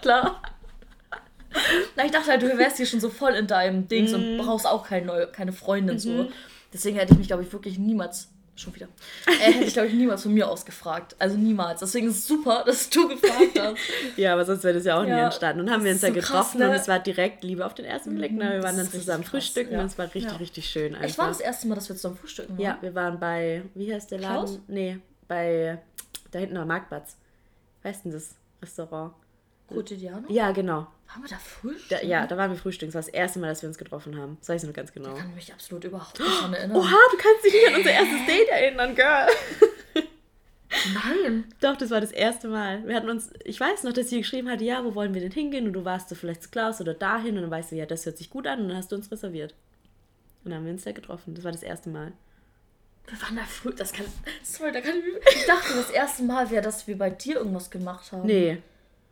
[0.00, 0.42] Klar.
[1.96, 4.14] Na, ich dachte halt, du wärst hier schon so voll in deinem Dings mm.
[4.14, 4.38] und mhm.
[4.38, 5.98] brauchst auch keine, keine Freundin mhm.
[5.98, 6.28] so.
[6.72, 8.28] Deswegen hätte ich mich, glaube ich, wirklich niemals
[8.58, 8.88] Schon wieder.
[9.26, 11.14] Äh, hätte ich, glaube ich, niemals von mir aus gefragt.
[11.20, 11.78] Also niemals.
[11.78, 13.76] Deswegen ist es super, dass du gefragt hast.
[14.16, 15.60] ja, aber sonst wäre das ja auch ja, nie entstanden.
[15.60, 16.70] Und haben wir uns ja so getroffen krass, ne?
[16.70, 18.32] und es war direkt Liebe auf den ersten Blick.
[18.32, 18.54] Ne?
[18.54, 19.80] Wir waren dann zusammen frühstücken ja.
[19.80, 20.36] und es war richtig, ja.
[20.38, 20.96] richtig schön.
[20.96, 21.08] Einfach.
[21.08, 22.64] Ich war das erste Mal, dass wir zusammen frühstücken waren.
[22.64, 24.46] Ja, wir waren bei, wie heißt der Laden?
[24.46, 24.60] Klaus?
[24.66, 25.78] Nee, bei,
[26.32, 27.16] da hinten am Marktplatz.
[27.84, 29.14] Weißt du das Restaurant?
[29.68, 30.26] Quotidiano?
[30.28, 30.86] Ja, genau.
[31.08, 32.02] Waren wir da frühstücken?
[32.02, 32.92] Da, ja, da waren wir frühstücken.
[32.92, 34.36] Das war das erste Mal, dass wir uns getroffen haben.
[34.40, 35.14] Das weiß ich noch ganz genau.
[35.14, 36.76] Ich kann mich absolut überhaupt nicht daran erinnern.
[36.76, 39.28] Oha, du kannst dich nicht an unser erstes Date erinnern, Girl.
[40.92, 41.44] Nein.
[41.60, 42.86] Doch, das war das erste Mal.
[42.86, 45.32] Wir hatten uns, ich weiß noch, dass sie geschrieben hat, ja, wo wollen wir denn
[45.32, 45.66] hingehen?
[45.66, 47.36] Und du warst so vielleicht zu Klaus oder dahin.
[47.36, 48.60] Und dann weißt du, ja, das hört sich gut an.
[48.60, 49.54] Und dann hast du uns reserviert.
[50.44, 51.34] Und dann haben wir uns da getroffen.
[51.34, 52.12] Das war das erste Mal.
[53.06, 54.04] Wir waren da früh, das kann,
[54.42, 57.70] sorry, da kann ich, ich dachte, das erste Mal wäre, dass wir bei dir irgendwas
[57.70, 58.26] gemacht haben.
[58.26, 58.58] Nee,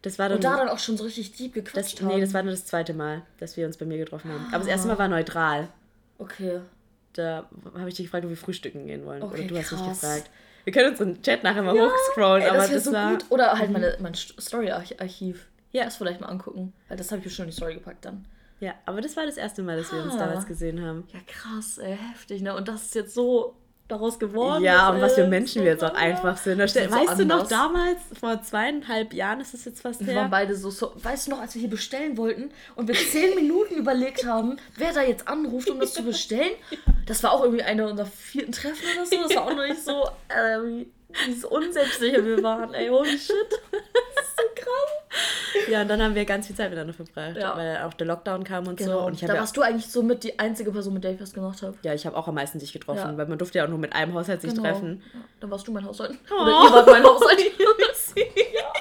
[0.07, 2.15] das war dann, und da dann auch schon so richtig deep gequatscht das, haben.
[2.15, 4.47] Nee, das war nur das zweite Mal, dass wir uns bei mir getroffen haben.
[4.51, 5.67] Aber das erste Mal war neutral.
[6.19, 6.61] Okay.
[7.15, 9.21] Da habe ich dich gefragt, ob wir frühstücken gehen wollen.
[9.21, 10.31] Okay, Oder du hast mich gefragt.
[10.63, 13.11] Wir können unseren Chat nachher mal ja, hochscrollen, ey, das aber das so war...
[13.11, 13.25] Gut.
[13.31, 15.49] Oder halt meine, mein Story-Archiv.
[15.73, 15.87] Ja.
[15.87, 16.73] Das vielleicht mal angucken.
[16.87, 18.27] Weil das habe ich schon in die Story gepackt dann.
[18.61, 19.97] Ja, aber das war das erste Mal, dass ah.
[19.97, 20.19] wir uns ah.
[20.19, 21.03] damals gesehen haben.
[21.13, 22.55] Ja, krass, ey, heftig, ne?
[22.55, 23.57] Und das ist jetzt so
[23.89, 26.59] daraus geworden Ja, und was für Menschen wir jetzt auch einfach sind.
[26.59, 26.75] weißt
[27.11, 30.07] so du noch, damals, vor zweieinhalb Jahren ist es jetzt fast her?
[30.09, 32.95] Wir waren beide so, so, weißt du noch, als wir hier bestellen wollten und wir
[32.95, 36.53] zehn Minuten überlegt haben, wer da jetzt anruft, um das zu bestellen?
[37.07, 39.17] Das war auch irgendwie einer unserer vierten Treffen oder so.
[39.23, 40.85] Das war auch noch nicht so, äh,
[41.27, 42.75] wie, unselbstsicher wir waren.
[42.75, 43.35] Ey, holy shit.
[43.71, 45.69] Das ist so krass.
[45.69, 47.57] Ja, und dann haben wir ganz viel Zeit miteinander verbracht, ja.
[47.57, 49.01] weil auch der Lockdown kam und genau.
[49.01, 49.07] so.
[49.07, 51.21] Und ich da ja warst du eigentlich so mit die einzige Person, mit der ich
[51.21, 51.77] was gemacht habe.
[51.83, 53.17] Ja, ich habe auch am meisten dich getroffen, ja.
[53.17, 54.65] weil man durfte ja auch nur mit einem Haushalt sich genau.
[54.65, 55.03] treffen.
[55.13, 55.21] Ja.
[55.41, 56.17] Dann warst du mein Haushalt.
[56.31, 56.43] Oh.
[56.43, 57.41] Oder ihr wart mein Haushalt.
[58.17, 58.76] Ich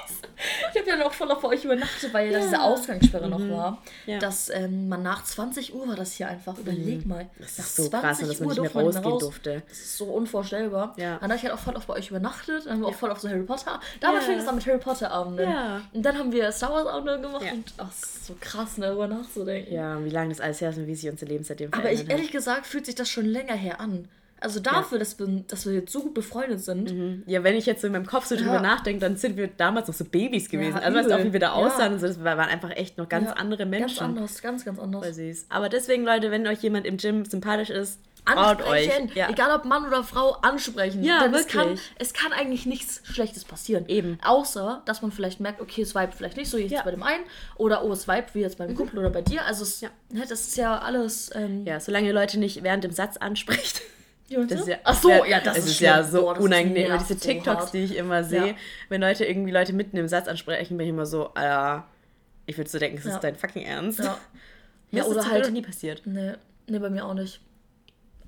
[0.96, 3.30] habe ja noch voll auf euch übernachtet, weil ja diese Ausgangssperre mhm.
[3.30, 3.82] noch war.
[4.06, 4.18] Ja.
[4.18, 6.58] Dass ähm, man nach 20 Uhr war das hier einfach.
[6.58, 7.08] Überleg mhm.
[7.08, 7.26] mal.
[7.38, 9.22] Das ist so krass, dass man nicht mehr rausgehen raus.
[9.22, 9.62] durfte.
[9.68, 10.94] Das ist so unvorstellbar.
[10.96, 11.18] Ja.
[11.18, 12.66] Dann habe ich halt auch voll auf bei euch übernachtet.
[12.66, 13.80] Dann haben wir auch voll auf so Harry Potter.
[14.00, 14.32] Damals ja.
[14.32, 15.50] fing es an mit Harry Potter Abenden.
[15.50, 15.82] Ja.
[15.92, 17.44] Und dann haben wir Star Wars Abende gemacht.
[17.44, 17.52] Ja.
[17.52, 19.72] Und ach, so krass, ne, darüber nachzudenken.
[19.72, 22.02] Ja, wie lange das alles her ist und wie sich unser Leben seitdem verändert Aber
[22.02, 24.08] ich, ehrlich gesagt fühlt sich das schon länger her an.
[24.46, 27.24] Also dafür, dass, wir, dass wir jetzt so gut befreundet sind.
[27.26, 28.60] Ja, wenn ich jetzt so in meinem Kopf so drüber Ja.
[28.62, 30.76] nachdenke, dann sind wir damals noch so Babys gewesen.
[30.76, 31.52] Ja, also weißt du auch, wie wir da Ja.
[31.66, 33.96] aussahen und so, das waren einfach echt noch ganz Ja, andere Menschen.
[33.98, 35.02] Ganz anders, ganz, ganz anders.
[35.04, 35.46] Voll süß.
[35.48, 37.98] Aber deswegen, Leute, wenn euch jemand im Gym sympathisch ist.
[38.28, 39.28] Ansprechen, Ja.
[39.30, 41.04] egal ob Mann oder Frau, ansprechen.
[41.04, 41.80] Ja, Denn es kann, wirklich.
[41.98, 43.84] es kann eigentlich nichts Schlechtes passieren.
[43.88, 44.18] Eben.
[44.24, 46.82] Außer, dass man vielleicht merkt, okay, es vibet vielleicht nicht so, jetzt Ja.
[46.82, 47.22] bei dem einen.
[47.56, 49.44] Oder, oh, es vibet wie jetzt beim Kumpel oder bei dir.
[49.44, 49.90] Also, es, Ja.
[50.10, 51.30] ne, das ist ja alles...
[51.36, 53.80] Ähm, Ja, solange ihr Leute nicht während dem Satz anspricht.
[54.28, 56.92] Das ist ja, Ach so, ja, das ist, ist ja so Boah, das unangenehm.
[56.98, 57.72] Diese so TikToks, hart.
[57.74, 58.54] die ich immer sehe, Ja.
[58.88, 61.86] wenn Leute irgendwie Leute mitten im Satz ansprechen, bin ich immer so, Alter,
[62.46, 63.14] ich würde so denken, es Ja.
[63.14, 64.00] ist dein fucking Ernst.
[64.00, 64.18] Ja.
[64.90, 66.02] Mir Ja, ist oder das halt- nie passiert.
[66.06, 66.32] Nee,
[66.66, 67.40] nee, bei mir auch nicht.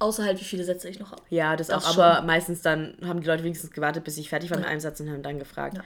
[0.01, 1.23] Außer halt, wie viele Sätze ich noch habe.
[1.31, 2.03] Ja, das, Das auch, schon.
[2.05, 5.01] aber meistens dann haben die Leute wenigstens gewartet, bis ich fertig war mit einem Satz
[5.01, 5.79] und haben dann gefragt.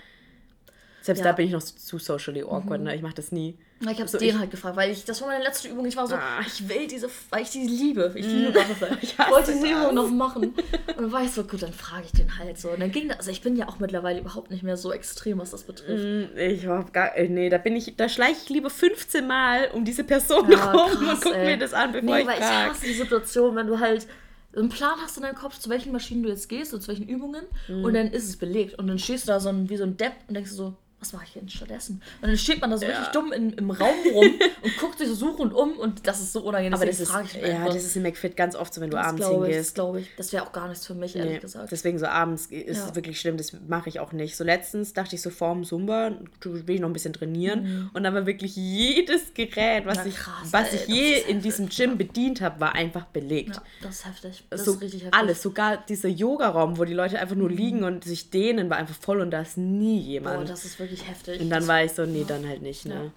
[1.05, 1.25] Selbst Ja.
[1.25, 1.29] Mhm.
[1.31, 2.95] da bin ich noch zu socially awkward, ne?
[2.95, 3.59] Ich mache das nie.
[3.81, 5.85] Na, Ich habe So, den ich- halt gefragt, weil ich, das war meine letzte Übung.
[5.85, 6.41] Ich war so, Ah.
[6.47, 8.13] ich will diese, weil ich die liebe.
[8.15, 8.97] Ich liebe Butterfly.
[9.03, 9.67] Ich, hasse wollte diese.
[9.69, 10.55] Übung noch machen.
[10.55, 12.71] Und dann war ich so, gut, dann frage ich den halt so.
[12.71, 15.39] Und dann ging das, also ich bin ja auch mittlerweile überhaupt nicht mehr so extrem,
[15.39, 16.05] was das betrifft.
[16.33, 19.71] Mm, Ich hab gar, äh, nee, da bin ich, da schleiche ich lieber 15 Mal
[19.73, 21.47] um diese Person Ja, rum und krass, guck ey.
[21.47, 24.07] mir das an, bevor nee, ich weil ich hasse die Situation, wenn du halt
[24.55, 27.09] einen Plan hast in deinem Kopf, zu welchen Maschinen du jetzt gehst und zu welchen
[27.09, 27.85] Übungen Mhm.
[27.85, 29.97] und dann ist es belegt und dann stehst du da so ein, wie so ein
[29.97, 32.01] Depp und denkst so, was mache ich denn stattdessen?
[32.23, 32.93] Und dann steht man da so Ja.
[32.93, 34.27] richtig dumm in, im Raum rum
[34.63, 36.75] und guckt sich so suchend um und das ist so unangenehm.
[36.75, 39.07] Aber das ist, ich ja, das ist im McFit ganz oft so, wenn du Das
[39.09, 39.75] abends glaube ich, das hingehst.
[39.75, 40.09] glaube ich.
[40.17, 41.71] Das wäre auch gar nichts für mich, ehrlich Nee, gesagt.
[41.71, 42.89] deswegen so abends ist Ja.
[42.89, 44.37] es wirklich schlimm, das mache ich auch nicht.
[44.37, 48.15] So letztens dachte ich so vorm Zumba, will ich noch ein bisschen trainieren und dann
[48.15, 51.99] war wirklich jedes Gerät, was Na, ich, krass, was ey, ich je in diesem Gym
[51.99, 53.57] bedient habe, war einfach belegt.
[53.57, 54.45] Ja, das ist heftig.
[54.51, 55.19] Das so ist richtig heftig.
[55.19, 58.95] alles, sogar dieser Yoga-Raum, wo die Leute einfach nur liegen und sich dehnen, war einfach
[58.95, 60.39] voll und da ist nie jemand.
[60.39, 61.41] Boah, das ist wirklich heftig.
[61.41, 63.13] und dann war ich so, nee, dann halt nicht, ne?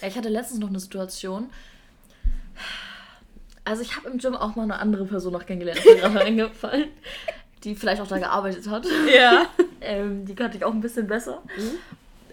[0.00, 1.48] Ja, ich hatte letztens noch eine Situation.
[3.64, 6.20] Also ich habe im Gym auch mal eine andere Person noch kennengelernt, ist mir gerade
[6.24, 6.88] eingefallen,
[7.62, 8.86] die vielleicht auch da gearbeitet hat.
[9.12, 9.46] Ja.
[9.84, 11.42] Ähm, die kannte ich auch ein bisschen besser.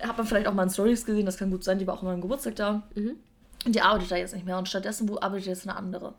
[0.02, 2.04] Hat man vielleicht auch mal in Stories gesehen, das kann gut sein, die war auch
[2.04, 2.84] immer am Geburtstag da.
[2.96, 3.18] Und
[3.66, 6.14] die arbeitet da jetzt nicht mehr und stattdessen arbeitet jetzt eine andere.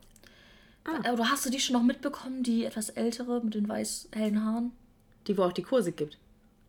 [0.83, 1.13] Ah.
[1.13, 4.71] Oder hast du die schon noch mitbekommen, die etwas ältere mit den weiß hellen Haaren?
[5.27, 6.17] Die, wo auch die Kurse gibt.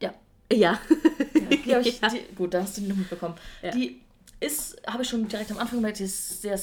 [0.01, 0.15] Ja,
[0.53, 0.79] Ja.
[1.65, 3.35] Die ich, die, gut, da hast du die noch mitbekommen.
[3.63, 3.71] Ja.
[3.71, 4.01] Die
[4.41, 6.59] ist, habe ich schon direkt am Anfang gemerkt, die ist sehr,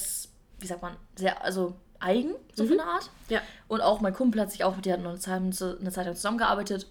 [0.59, 3.09] wie sagt man, sehr, also eigen, so für eine Art.
[3.29, 3.41] Ja.
[3.67, 6.15] Und auch mein Kumpel hat sich auch, die hatten noch eine Zeit, eine Zeit lang
[6.15, 6.87] zusammengearbeitet,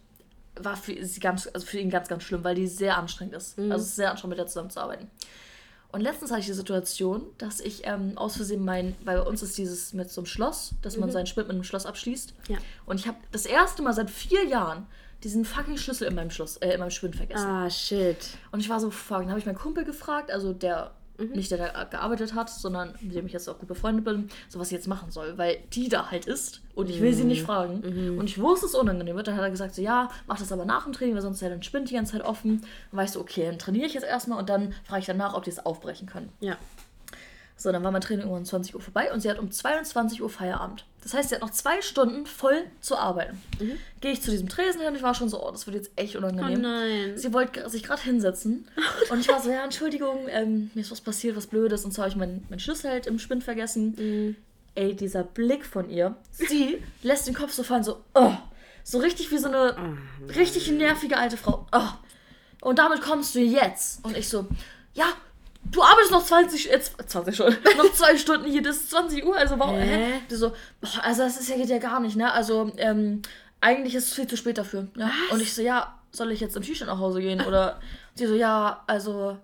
[0.56, 3.58] war für sie ganz, also für ihn ganz, ganz schlimm, weil die sehr anstrengend ist.
[3.58, 5.10] Also es ist sehr anstrengend, mit der zusammenzuarbeiten.
[5.90, 9.56] Und letztens hatte ich die Situation, dass ich ähm, aus Versehen mein, bei uns ist
[9.56, 12.34] dieses mit so einem Schloss, dass man seinen Sprint mit einem Schloss abschließt.
[12.48, 12.58] Ja.
[12.84, 14.86] Und ich habe das erste Mal seit vier Jahren
[15.24, 17.46] diesen fucking Schlüssel in meinem Schloss, äh, in meinem Sprint vergessen.
[17.46, 18.16] Ah, shit.
[18.52, 21.32] Und ich war so, fuck, dann habe ich meinen Kumpel gefragt, also der, Mhm.
[21.32, 24.60] nicht der da gearbeitet hat, sondern mit dem ich jetzt auch gut befreundet bin, so
[24.60, 27.28] was ich jetzt machen soll, weil die da halt ist und ich will sie Mhm.
[27.28, 28.16] nicht fragen.
[28.16, 29.26] Und ich wusste, es unangenehm wird.
[29.26, 31.48] Dann hat er gesagt, so, ja, mach das aber nach dem Training, weil sonst ja
[31.48, 32.60] dann Spind die ganze Zeit offen.
[32.92, 35.34] Dann war ich so, okay, dann trainiere ich jetzt erstmal und dann frage ich danach,
[35.34, 36.30] ob die es aufbrechen können.
[36.38, 36.56] Ja.
[37.60, 40.22] So, dann war mein Training irgendwann um 20 Uhr vorbei und sie hat um 22
[40.22, 40.84] Uhr Feierabend.
[41.02, 43.42] Das heißt, sie hat noch zwei Stunden voll zu arbeiten.
[44.00, 45.90] Gehe ich zu diesem Tresen hin und ich war schon so, oh, das wird jetzt
[45.96, 46.58] echt unangenehm.
[46.58, 47.18] Oh nein.
[47.18, 48.68] Sie wollte sich gerade hinsetzen
[49.10, 52.04] und ich war so, ja, Entschuldigung, ähm, mir ist was passiert, was Blödes und zwar
[52.04, 54.36] habe ich meinen mein Schlüssel halt im Spind vergessen.
[54.76, 58.34] Ey, dieser Blick von ihr, sie lässt den Kopf so fallen, so, oh,
[58.84, 59.98] so richtig wie so eine
[60.36, 61.66] richtig nervige alte Frau.
[61.72, 61.88] Oh.
[62.60, 64.04] Und damit kommst du jetzt.
[64.04, 64.46] Und ich so,
[64.94, 65.06] ja,
[65.64, 69.36] du arbeitest noch 20, äh, 20 schon, noch zwei Stunden hier, das ist 20 Uhr,
[69.36, 70.20] also warum, Hä?
[70.28, 70.34] hä?
[70.34, 72.32] So, boah, also das ist ja, geht ja gar nicht, ne?
[72.32, 73.22] Also, ähm,
[73.60, 74.88] eigentlich ist es viel zu spät dafür.
[74.96, 75.10] Ja?
[75.30, 77.40] Und ich so, ja, soll ich jetzt im T-Shirt nach Hause gehen?
[77.40, 77.80] Oder
[78.14, 79.36] sie so, ja, also,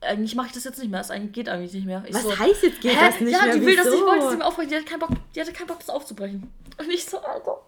[0.00, 1.00] eigentlich mache ich das jetzt nicht mehr.
[1.00, 2.02] Es geht eigentlich nicht mehr.
[2.06, 3.06] Ich Was so, heißt jetzt geht Hä?
[3.10, 3.54] das nicht ja, mehr?
[3.54, 4.06] die will das nicht, Wieso?
[4.06, 4.70] wollte nicht mehr aufbrechen.
[4.70, 6.50] Die hatte keinen Bock, die hatte keinen Bock, das aufzubrechen.
[6.78, 7.60] Und ich so, Alter.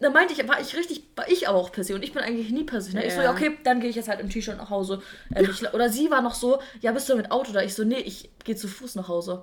[0.00, 2.22] Da meinte ich, war ich richtig, war ich aber auch per se und ich bin
[2.22, 2.92] eigentlich nie per se.
[2.94, 3.04] Ne?
[3.04, 3.24] Ich so, Ja.
[3.26, 5.02] ja, okay, dann gehe ich jetzt halt im T-Shirt nach Hause.
[5.34, 7.62] Ähm, ich, oder sie war noch so, ja, bist du mit Auto da?
[7.62, 9.42] Ich so, nee, ich gehe zu Fuß nach Hause.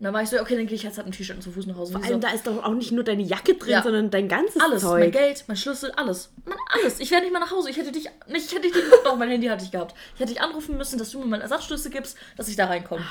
[0.00, 1.52] Und dann war ich so, okay, dann gehe ich jetzt halt im T-Shirt und zu
[1.52, 1.92] Fuß nach Hause.
[1.92, 3.82] Vor allem, so, da ist doch auch nicht nur deine Jacke drin, Ja.
[3.82, 5.12] sondern dein ganzes alles, mein Zeug.
[5.12, 6.32] Geld, mein Schlüssel, alles.
[6.44, 7.00] Mann, alles.
[7.00, 7.70] Ich wäre nicht mal nach Hause.
[7.70, 8.74] Ich hätte dich, nicht, ich hätte dich,
[9.04, 9.94] doch, mein Handy hatte ich gehabt.
[10.14, 13.04] Ich hätte dich anrufen müssen, dass du mir meinen Ersatzschlüssel gibst, dass ich da reinkomme.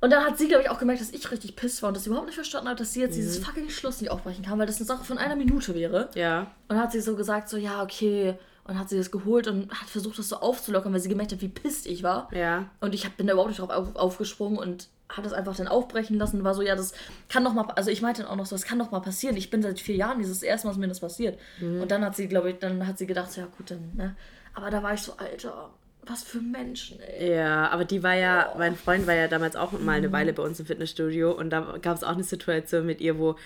[0.00, 2.04] Und dann hat sie, glaube ich, auch gemerkt, dass ich richtig piss war und dass
[2.04, 3.20] sie überhaupt nicht verstanden hat, dass sie jetzt Mhm.
[3.20, 6.08] dieses fucking Schluss nicht aufbrechen kann, weil das eine Sache von einer Minute wäre.
[6.14, 6.42] Ja.
[6.42, 8.34] Und dann hat sie so gesagt, so, ja, okay.
[8.64, 11.40] Und hat sie das geholt und hat versucht, das so aufzulockern, weil sie gemerkt hat,
[11.40, 12.28] wie pisst ich war.
[12.32, 12.66] Ja.
[12.80, 15.66] Und ich hab, bin da überhaupt nicht drauf auf, aufgesprungen und habe das einfach dann
[15.68, 16.44] aufbrechen lassen.
[16.44, 16.92] War so, ja, das
[17.30, 19.36] kann doch mal, also ich meinte dann auch noch so, das kann doch mal passieren.
[19.38, 21.38] Ich bin seit vier Jahren dieses erste Mal, dass mir das passiert.
[21.60, 21.80] Mhm.
[21.80, 24.14] Und dann hat sie, glaube ich, dann hat sie gedacht, ja gut, dann, ne.
[24.54, 25.70] Aber da war ich so, Alter,
[26.08, 27.34] was für Menschen, ey.
[27.36, 30.42] Ja, aber die war ja, mein Freund war ja damals auch mal eine Weile bei
[30.42, 33.36] uns im Fitnessstudio und da gab es auch eine Situation mit ihr, wo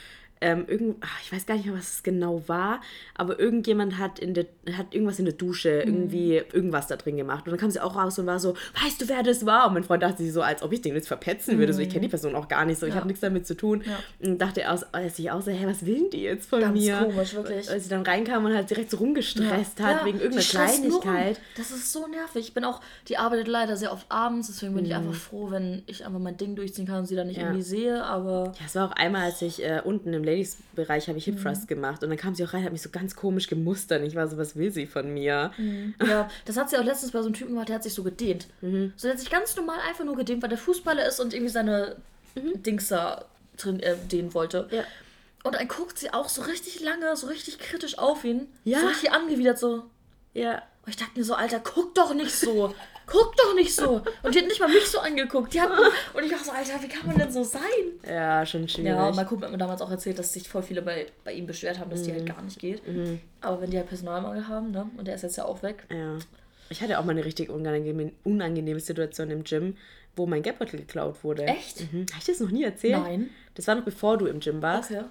[0.43, 2.81] ähm, irgend, ach, ich weiß gar nicht mehr, was es genau war,
[3.15, 5.93] aber irgendjemand hat, in der, hat irgendwas in der Dusche, Mhm.
[5.93, 7.45] irgendwie irgendwas da drin gemacht.
[7.47, 9.69] Und dann kam sie auch raus und war so, weißt du, wer das war?
[9.69, 11.73] Und mein Freund dachte sich so, als ob ich den jetzt verpetzen würde.
[11.73, 12.95] So, ich kenne die Person auch gar nicht so, ich Mhm.
[12.97, 13.01] Ja.
[13.01, 13.83] habe nichts damit zu tun.
[13.87, 13.99] Ja.
[14.29, 16.79] Und dachte aus, als ich auch so, hä, was will denn die jetzt von Ganz
[16.79, 16.97] mir?
[16.99, 17.71] komisch, wirklich.
[17.71, 20.43] Als sie dann reinkam und halt direkt so rumgestresst hat, Ja, wegen die irgendeiner.
[20.67, 21.41] Kleinigkeit.
[21.57, 22.47] Das ist so nervig.
[22.49, 25.83] Ich bin auch, die arbeitet leider sehr oft abends, deswegen bin ich einfach froh, wenn
[25.87, 28.75] ich einfach mein Ding durchziehen kann und sie dann nicht irgendwie sehe, aber Ja, es
[28.75, 31.43] war auch einmal, als ich äh, unten im Ladies-Bereich habe ich Hip Mhm.
[31.43, 34.03] Thrust gemacht und dann kam sie auch rein, hat mich so ganz komisch gemustert.
[34.03, 35.53] Ich war so, was will sie von mir?
[36.05, 38.03] ja, das hat sie auch letztens bei so einem Typen gemacht, der hat sich so
[38.03, 38.47] gedehnt.
[38.61, 38.93] Mhm.
[38.97, 41.53] So, der hat sich ganz normal einfach nur gedehnt, weil der Fußballer ist und irgendwie
[41.53, 41.97] seine
[42.35, 43.25] Dings da
[43.57, 44.69] drin äh, dehnen wollte.
[44.71, 44.77] Mhm.
[44.77, 44.85] Ja.
[45.45, 48.47] Und dann guckt sie auch so richtig lange, so richtig kritisch auf ihn.
[48.65, 48.81] Ja.
[48.81, 49.83] So richtig angewidert, so.
[50.35, 50.63] Ja.
[50.85, 52.75] Und ich dachte mir so, Alter, guck doch nicht so.
[53.07, 54.01] Guck doch nicht so.
[54.23, 55.53] Und die hat nicht mal mich so angeguckt.
[55.55, 57.61] Die hat und ich war so, Alter, wie kann man denn so sein?
[58.09, 58.91] Ja, schon schwierig.
[58.93, 61.33] Ja, und mein Kumpel hat mir damals auch erzählt, dass sich voll viele bei, bei
[61.33, 62.17] ihm beschwert haben, dass die Mhm.
[62.17, 62.83] halt gar nicht geht.
[63.41, 64.89] Aber wenn die halt Personalmangel haben, ne?
[64.97, 65.85] Und der ist jetzt ja auch weg.
[65.91, 66.17] Ja.
[66.69, 69.77] Ich hatte auch mal eine richtig unangenehme, unangenehme Situation im Gym,
[70.17, 71.45] wo mein Geldbeutel geklaut wurde.
[71.45, 71.81] Echt?
[71.93, 72.07] Mhm.
[72.11, 73.03] Habe ich das noch nie erzählt?
[73.03, 73.31] Nein.
[73.55, 74.91] Das war noch bevor du im Gym warst.
[74.91, 75.05] Okay.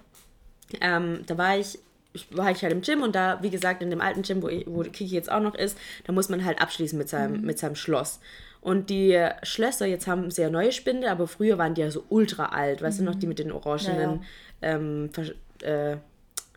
[0.79, 1.77] Ähm, da war ich,
[2.13, 4.65] ich war halt im Gym und da, wie gesagt, in dem alten Gym, wo, ich,
[4.67, 7.75] wo Kiki jetzt auch noch ist, da muss man halt abschließen mit seinem, mit seinem
[7.75, 8.19] Schloss.
[8.59, 12.47] Und die Schlösser, jetzt haben ja neue Spinde, aber früher waren die ja so ultra
[12.47, 14.23] alt, weißt du noch, die mit den orangenen
[14.61, 15.33] Ähm, Ver
[15.67, 15.97] äh,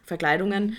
[0.04, 0.76] Verkleidungen.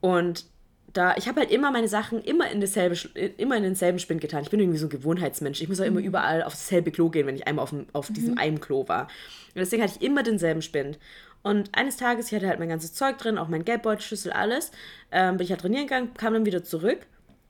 [0.00, 0.44] Und
[0.92, 2.96] da, ich habe halt immer meine Sachen immer in dasselbe,
[3.36, 4.42] immer in denselben Spind getan.
[4.42, 5.60] Ich bin irgendwie so ein Gewohnheitsmensch.
[5.60, 8.08] Ich muss auch immer überall auf dasselbe Klo gehen, wenn ich einmal auf, dem, auf
[8.12, 9.02] diesem einen Klo war.
[9.02, 10.98] Und deswegen hatte ich immer denselben Spind.
[11.42, 14.70] Und eines Tages, ich hatte halt mein ganzes Zeug drin, auch mein Geldbeutel, Schlüssel, alles.
[15.10, 16.98] Ähm, bin ich halt trainieren gegangen, kam dann wieder zurück,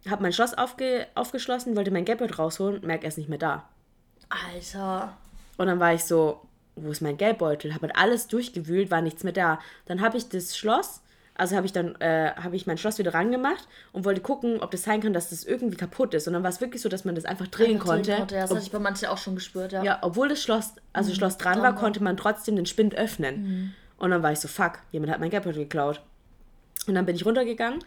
[0.09, 3.69] habe mein Schloss aufge aufgeschlossen, wollte mein Geldbeutel rausholen, merke, er ist nicht mehr da.
[4.29, 5.17] Alter.
[5.57, 6.43] Und dann war ich so,
[6.77, 7.75] wo ist mein Geldbeutel?
[7.75, 9.59] Habe halt alles durchgewühlt, war nichts mehr da.
[9.87, 11.03] Dann habe ich das Schloss,
[11.39, 14.71] also habe ich dann, äh, habe ich mein Schloss wieder rangemacht und wollte gucken, ob
[14.73, 16.27] das sein kann, dass das irgendwie kaputt ist.
[16.27, 18.35] Und dann war es wirklich so, dass man das einfach drehen Einfach drehen konnte.
[18.35, 19.83] Ja, das Ob- hatte ich bei manchen auch schon gespürt, ja.
[19.83, 21.81] ja, obwohl das Schloss, also Schloss dran dran war, war.
[21.81, 23.75] konnte man trotzdem den Spind öffnen.
[23.99, 26.03] Und dann war ich so, fuck, jemand hat mein Geldbeutel geklaut.
[26.87, 27.81] Und dann bin ich runtergegangen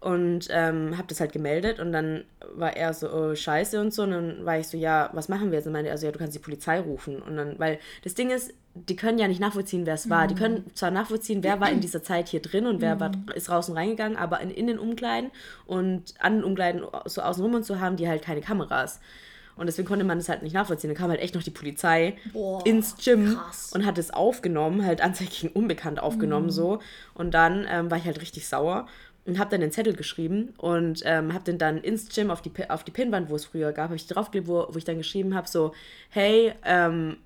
[0.00, 2.24] und ähm, habe das halt gemeldet und dann
[2.54, 4.02] war er so, oh, scheiße und so.
[4.04, 5.66] Und dann war ich so, ja, was machen wir jetzt?
[5.66, 7.20] Und meinte er so, ja, du kannst die Polizei rufen.
[7.20, 10.28] Und dann, weil das Ding ist, die können ja nicht nachvollziehen, wer es war.
[10.28, 13.50] Die können zwar nachvollziehen, wer war in dieser Zeit hier drin und wer war, ist
[13.50, 15.32] raus und reingegangen, aber in, in den Umkleiden
[15.66, 19.00] und an den Umkleiden so außenrum und so haben die halt keine Kameras.
[19.56, 20.90] Und deswegen konnte man das halt nicht nachvollziehen.
[20.90, 23.72] Dann kam halt echt noch die Polizei Boah, ins Gym krass.
[23.74, 26.50] und hat es aufgenommen, halt Anzeige gegen Unbekannt aufgenommen Mhm.
[26.50, 26.78] so.
[27.14, 28.86] Und dann ähm, war ich halt richtig sauer
[29.28, 32.50] und habe dann den Zettel geschrieben und ähm, habe den dann ins Gym auf die,
[32.68, 35.34] auf die Pinnwand, wo es früher gab, habe ich draufgeklebt, wo, wo ich dann geschrieben
[35.34, 35.72] habe, so,
[36.08, 37.18] hey, ähm,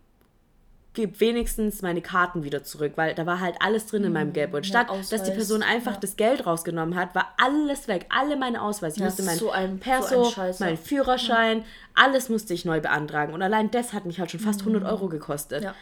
[0.95, 4.69] gib wenigstens meine Karten wieder zurück, weil da war halt alles drin in meinem Geldbeutel.
[4.69, 4.75] Mhm.
[4.75, 6.01] ja, Statt dass die Person einfach ja.
[6.01, 8.97] das Geld rausgenommen hat, war alles weg, alle meine Ausweise.
[8.97, 10.67] Ich Das musste mein so ein- so Perso, ein Scheiß, ja.
[10.67, 13.33] mein Führerschein, alles musste ich neu beantragen.
[13.33, 15.63] Und allein das hat mich halt schon fast 100 Euro gekostet.
[15.63, 15.75] Ja.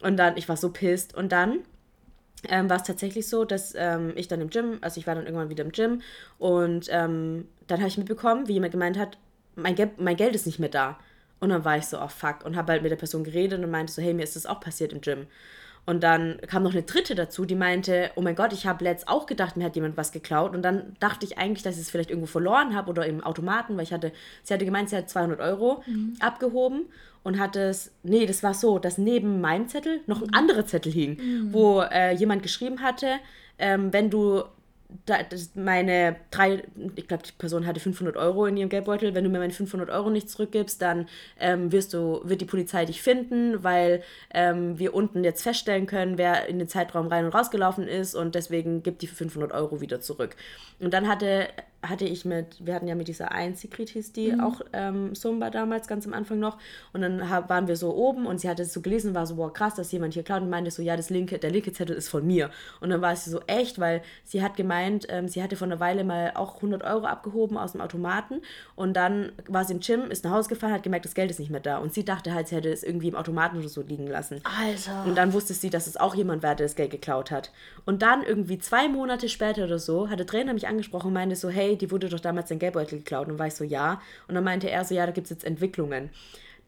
[0.00, 1.14] Und dann, ich war so pisst.
[1.14, 1.58] Und dann
[2.48, 5.24] ähm, war es tatsächlich so, dass ähm, ich dann im Gym, also ich war dann
[5.24, 6.02] irgendwann wieder im Gym
[6.38, 9.18] und ähm, dann habe ich mitbekommen, wie jemand gemeint hat,
[9.54, 10.98] mein, Geld, mein Geld ist nicht mehr da.
[11.40, 13.70] Und dann war ich so, oh fuck, und habe halt mit der Person geredet und
[13.70, 15.26] meinte so, hey, mir ist das auch passiert im Gym.
[15.84, 19.08] Und dann kam noch eine dritte dazu, die meinte, oh mein Gott, ich habe letzt
[19.08, 20.54] auch gedacht, mir hat jemand was geklaut.
[20.54, 23.76] Und dann dachte ich eigentlich, dass ich es vielleicht irgendwo verloren habe oder im Automaten,
[23.76, 24.12] weil ich hatte,
[24.44, 25.82] sie hatte gemeint, sie hat 200 Euro
[26.20, 26.84] abgehoben
[27.24, 30.92] und hatte es, nee, das war so, dass neben meinem Zettel noch ein anderer Zettel
[30.92, 31.18] hing,
[31.52, 33.16] wo äh, jemand geschrieben hatte,
[33.58, 34.44] ähm, wenn du
[35.06, 35.18] da,
[35.54, 36.62] meine drei,
[36.96, 39.14] ich glaube, die Person hatte 500 Euro in ihrem Geldbeutel.
[39.14, 42.84] Wenn du mir meine 500 Euro nicht zurückgibst, dann ähm, wirst du, wird die Polizei
[42.84, 47.34] dich finden, weil ähm, wir unten jetzt feststellen können, wer in den Zeitraum rein und
[47.34, 50.36] rausgelaufen ist und deswegen gibt die 500 Euro wieder zurück.
[50.80, 51.48] Und dann hatte,
[51.82, 55.50] hatte ich mit, wir hatten ja mit dieser einen Secret hieß die, auch ähm, Sumba
[55.50, 56.58] damals, ganz am Anfang noch.
[56.92, 59.26] Und dann hab, waren wir so oben und sie hatte es so gelesen und war
[59.26, 61.72] so, boah, krass, dass jemand hier klaut und meinte so, ja, das linke, der linke
[61.72, 62.50] Zettel ist von mir.
[62.80, 65.80] Und dann war sie so echt, weil sie hat gemeint, ähm, sie hatte vor einer
[65.80, 68.42] Weile mal auch 100 Euro abgehoben aus dem Automaten
[68.76, 71.40] und dann war sie im Gym, ist nach Hause gefahren, hat gemerkt, das Geld ist
[71.40, 71.78] nicht mehr da.
[71.78, 74.40] Und sie dachte halt, sie hätte es irgendwie im Automaten oder so liegen lassen.
[74.44, 75.04] Alter.
[75.04, 77.50] Und dann wusste sie, dass es auch jemand war, der das Geld geklaut hat.
[77.84, 81.48] Und dann irgendwie zwei Monate später oder so, hatte Trainer mich angesprochen und meinte so,
[81.48, 83.28] hey, die wurde doch damals dein Geldbeutel geklaut.
[83.28, 84.00] Und war ich so, ja.
[84.28, 86.10] Und dann meinte er so, ja, da gibt es jetzt Entwicklungen.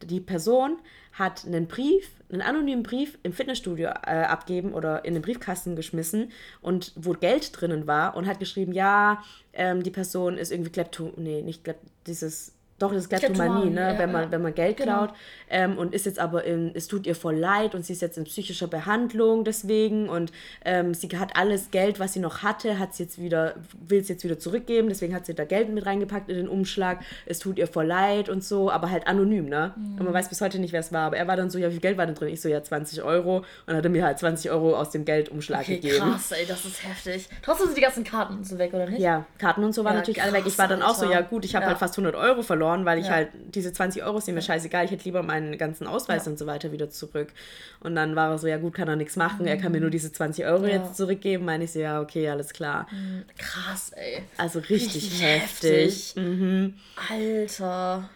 [0.03, 0.77] Die Person
[1.13, 6.31] hat einen Brief, einen anonymen Brief im Fitnessstudio äh, abgeben oder in den Briefkasten geschmissen
[6.61, 11.13] und wo Geld drinnen war und hat geschrieben, ja, ähm, die Person ist irgendwie Klepto,
[11.15, 13.95] nee, nicht Klep, dieses Doch, das ist Kleptomanie, ne?
[13.97, 15.05] wenn, man, wenn man Geld genau.
[15.05, 15.13] klaut.
[15.49, 18.17] Ähm, und ist jetzt aber in, es tut ihr voll leid und sie ist jetzt
[18.17, 20.33] in psychischer Behandlung deswegen und
[20.65, 24.09] ähm, sie hat alles Geld, was sie noch hatte, hat sie jetzt wieder, will es
[24.09, 26.99] jetzt wieder zurückgeben, deswegen hat sie da Geld mit reingepackt in den Umschlag.
[27.25, 29.73] Es tut ihr voll leid und so, aber halt anonym, ne?
[29.75, 29.99] Mhm.
[29.99, 31.07] Und man weiß bis heute nicht, wer es war.
[31.07, 32.29] Aber er war dann so, ja, wie viel Geld war denn drin?
[32.29, 33.45] Ich so, ja, 20 Euro.
[33.67, 36.11] Und hat er mir halt 20 Euro aus dem Geldumschlag okay, gegeben.
[36.11, 37.29] Krass, ey, das ist heftig.
[37.41, 38.99] Trotzdem sind die ganzen Karten so weg, oder nicht?
[38.99, 40.43] Ja, Karten und so waren ja, natürlich krass, alle weg.
[40.47, 41.69] Ich war dann auch so, ja gut, ich habe ja.
[41.69, 44.91] halt fast 100 Euro verloren, weil ich halt diese 20 Euro sind mir scheißegal, ich
[44.91, 46.31] hätte lieber meinen ganzen Ausweis ja.
[46.31, 47.29] und so weiter wieder zurück.
[47.79, 49.47] Und dann war er so, ja gut, kann er nichts machen, mhm.
[49.47, 50.77] er kann mir nur diese 20 Euro ja.
[50.77, 51.45] jetzt zurückgeben.
[51.45, 52.87] Meine ich so, ja, okay, alles klar.
[52.91, 53.23] Mhm.
[53.37, 54.23] Krass, ey.
[54.37, 56.13] Also richtig, richtig heftig.
[56.15, 56.15] heftig.
[56.15, 56.73] Mhm.
[57.09, 58.09] Alter.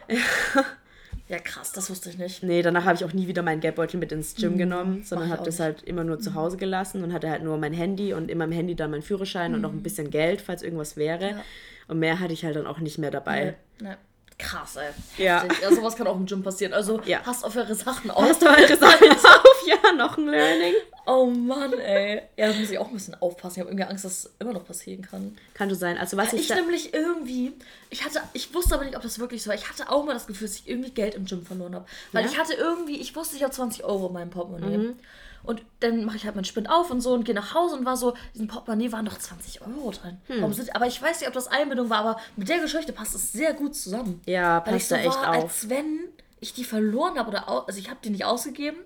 [1.30, 2.42] Ja, krass, das wusste ich nicht.
[2.42, 4.58] Nee, danach habe ich auch nie wieder meinen Geldbeutel mit ins Gym mhm.
[4.58, 6.36] genommen, sondern habe das halt immer nur zu mhm.
[6.36, 9.52] Hause gelassen und hatte halt nur mein Handy und in meinem Handy dann mein Führerschein
[9.52, 9.56] mhm.
[9.56, 9.84] und noch ein mhm.
[9.84, 11.30] bisschen Geld, falls irgendwas wäre.
[11.30, 11.42] Ja.
[11.88, 13.56] Und mehr hatte ich halt dann auch nicht mehr dabei.
[13.80, 13.96] Nee, nee.
[14.40, 14.90] Krass, ey.
[15.18, 15.46] Ja.
[15.62, 15.76] ja.
[15.76, 16.74] Sowas kann auch im Gym passieren.
[16.74, 17.20] Also ja.
[17.20, 18.26] passt auf eure Sachen auf.
[18.26, 20.74] Passt auf eure Sachen auf, ja, noch ein Learning.
[21.06, 22.22] Oh Mann, ey.
[22.38, 23.56] Ja, da muss ich auch ein bisschen aufpassen.
[23.56, 25.38] Ich habe irgendwie Angst, dass es immer noch passieren kann.
[25.54, 25.98] Kann du sein.
[25.98, 26.50] Also was ja, ich.
[26.50, 27.52] Ich nämlich irgendwie.
[27.90, 29.58] Ich hatte, ich wusste aber nicht, ob das wirklich so war.
[29.58, 31.86] Ich hatte auch mal das Gefühl, dass ich irgendwie Geld im Gym verloren habe.
[32.14, 34.78] Weil ich hatte irgendwie, ich wusste, ich habe 20 Euro in meinem Portemonnaie.
[34.78, 35.00] Mhm.
[35.44, 37.86] Und dann mache ich halt meinen Spind auf und so und gehe nach Hause und
[37.86, 40.18] war so, diesen Portemonnaie waren noch 20 Euro drin.
[40.28, 40.54] Hm.
[40.54, 43.32] Sind, aber ich weiß nicht, ob das Einbildung war, aber mit der Geschichte passt es
[43.32, 44.22] sehr gut zusammen.
[44.26, 45.44] Ja, passt Weil ich so da echt war, auf.
[45.44, 46.00] Als wenn
[46.40, 48.78] ich die verloren habe oder also ich habe die nicht ausgegeben.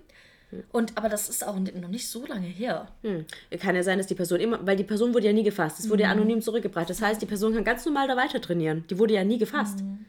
[0.50, 0.64] Hm.
[0.72, 2.88] Und, aber das ist auch noch nicht so lange her.
[3.02, 3.24] Hm.
[3.58, 5.80] Kann ja sein, dass die Person immer, weil die Person wurde ja nie gefasst.
[5.80, 6.08] Es wurde mhm.
[6.08, 6.88] ja anonym zurückgebracht.
[6.88, 8.84] Das heißt, die Person kann ganz normal da weiter trainieren.
[8.90, 9.80] Die wurde ja nie gefasst.
[9.80, 10.06] Mhm.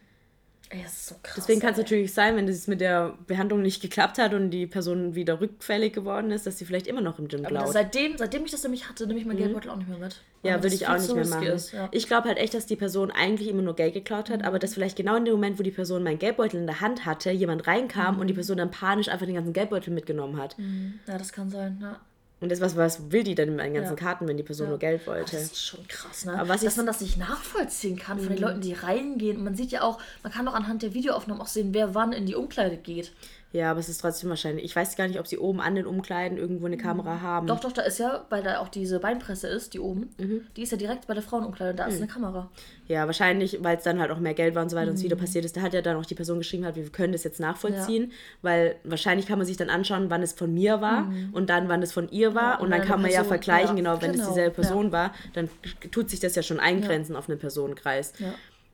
[0.69, 1.35] Ey, das ist so krass.
[1.35, 4.65] Deswegen kann es natürlich sein, wenn es mit der Behandlung nicht geklappt hat und die
[4.65, 7.71] Person wieder rückfällig geworden ist, dass sie vielleicht immer noch im Gym klaut.
[7.71, 9.41] Seitdem, seitdem ich das nämlich hatte, nehme ich mein mhm.
[9.41, 10.21] Geldbeutel auch nicht mehr mit.
[10.41, 11.47] Ja, würde ich auch nicht mehr machen.
[11.47, 11.87] Ist, ja.
[11.91, 14.45] Ich glaube halt echt, dass die Person eigentlich immer nur Geld geklaut hat, mhm.
[14.45, 17.05] aber dass vielleicht genau in dem Moment, wo die Person meinen Geldbeutel in der Hand
[17.05, 18.21] hatte, jemand reinkam mhm.
[18.21, 20.57] und die Person dann panisch einfach den ganzen Geldbeutel mitgenommen hat.
[20.57, 20.99] Mhm.
[21.07, 21.99] Ja, das kann sein, ja.
[22.41, 24.03] Und das, was, was will die denn mit meinen ganzen ja.
[24.03, 24.71] Karten, wenn die Person ja.
[24.71, 25.31] nur Geld wollte?
[25.31, 26.33] das ist schon krass, ne?
[26.33, 28.43] Aber was Dass man das nicht nachvollziehen kann von den mhm.
[28.43, 29.43] Leuten, die reingehen.
[29.43, 32.25] man sieht ja auch, man kann doch anhand der Videoaufnahmen auch sehen, wer wann in
[32.25, 33.13] die Umkleide geht.
[33.55, 34.65] Ja, aber es ist trotzdem wahrscheinlich.
[34.65, 37.21] Ich weiß gar nicht, ob sie oben an den Umkleiden irgendwo eine Kamera mhm.
[37.21, 37.47] haben.
[37.47, 40.41] Doch, doch, da ist ja, weil da auch diese Beinpresse ist, die oben, mhm.
[40.57, 41.91] die ist ja direkt bei der Frauenumkleide und da mhm.
[41.93, 42.49] ist eine Kamera.
[42.89, 44.91] Ja, wahrscheinlich, weil es dann halt auch mehr Geld war und so weiter mhm.
[44.91, 45.55] und so wieder passiert ist.
[45.55, 48.17] Da hat ja dann auch die Person geschrieben, halt, wir können das jetzt nachvollziehen, ja.
[48.41, 51.29] weil wahrscheinlich kann man sich dann anschauen, wann es von mir war mhm.
[51.31, 52.43] und dann, wann es von ihr war.
[52.43, 54.55] Ja, und, und, dann kann man Person, ja vergleichen, ja, genau, wenn genau, es dieselbe
[54.55, 55.49] Person war, dann
[55.91, 58.11] tut sich das ja schon eingrenzen auf einen Personenkreis.
[58.19, 58.33] Ja.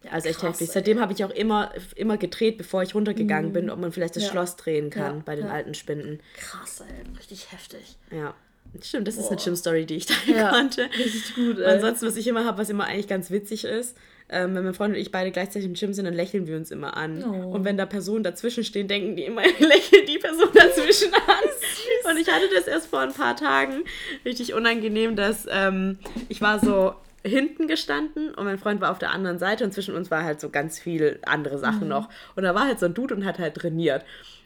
[0.09, 0.71] Also echt Krass, heftig.
[0.71, 3.53] Seitdem habe ich auch immer, immer gedreht, bevor ich runtergegangen mm.
[3.53, 4.29] bin, ob man vielleicht das ja.
[4.29, 5.21] Schloss drehen kann ja.
[5.23, 5.51] bei den ja.
[5.51, 6.19] alten Spinden.
[6.37, 7.17] Krass, ey.
[7.17, 7.97] Richtig heftig.
[8.09, 8.33] Ja.
[8.81, 9.23] Stimmt, das Boah.
[9.23, 10.89] ist eine Gym-Story, die ich teilen konnte.
[10.97, 11.65] Richtig gut, ey.
[11.65, 13.95] Ansonsten, was ich immer habe, was immer eigentlich ganz witzig ist,
[14.29, 16.71] ähm, wenn mein Freund und ich beide gleichzeitig im Gym sind, dann lächeln wir uns
[16.71, 17.23] immer an.
[17.23, 17.51] Oh.
[17.51, 22.09] Und wenn da Personen dazwischen stehen, denken die immer, lächeln die Person dazwischen an.
[22.09, 23.83] und ich hatte das erst vor ein paar Tagen
[24.23, 25.99] richtig unangenehm, dass ähm,
[26.29, 29.95] ich war so hinten gestanden und mein Freund war auf der anderen Seite und zwischen
[29.95, 31.89] uns war halt so ganz viel andere Sachen mhm.
[31.89, 32.09] noch.
[32.35, 34.03] Und da war halt so ein Dude und hat halt trainiert.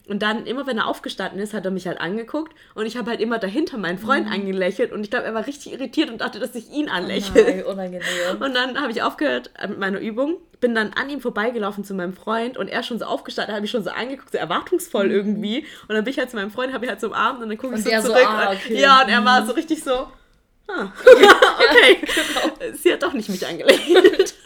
[0.07, 3.09] Und dann, immer wenn er aufgestanden ist, hat er mich halt angeguckt und ich habe
[3.09, 4.33] halt immer dahinter meinen Freund mhm.
[4.33, 7.65] angelächelt und ich glaube, er war richtig irritiert und dachte, dass ich ihn anlächle.
[7.65, 8.03] Oh unangenehm.
[8.39, 11.93] Und dann habe ich aufgehört äh, mit meiner Übung, bin dann an ihm vorbeigelaufen zu
[11.93, 15.11] meinem Freund und er schon so aufgestanden, habe ich schon so angeguckt, so erwartungsvoll mhm.
[15.11, 15.65] irgendwie.
[15.87, 17.57] Und dann bin ich halt zu meinem Freund, habe ich halt so umarmt und dann
[17.57, 18.03] gucke ich so zurück.
[18.03, 18.79] So, ah, okay.
[18.79, 19.47] Ja, und er war mhm.
[19.47, 20.07] so richtig so,
[20.67, 21.99] Ah, okay.
[22.01, 22.73] genau.
[22.75, 24.35] Sie hat doch nicht mich angelegt.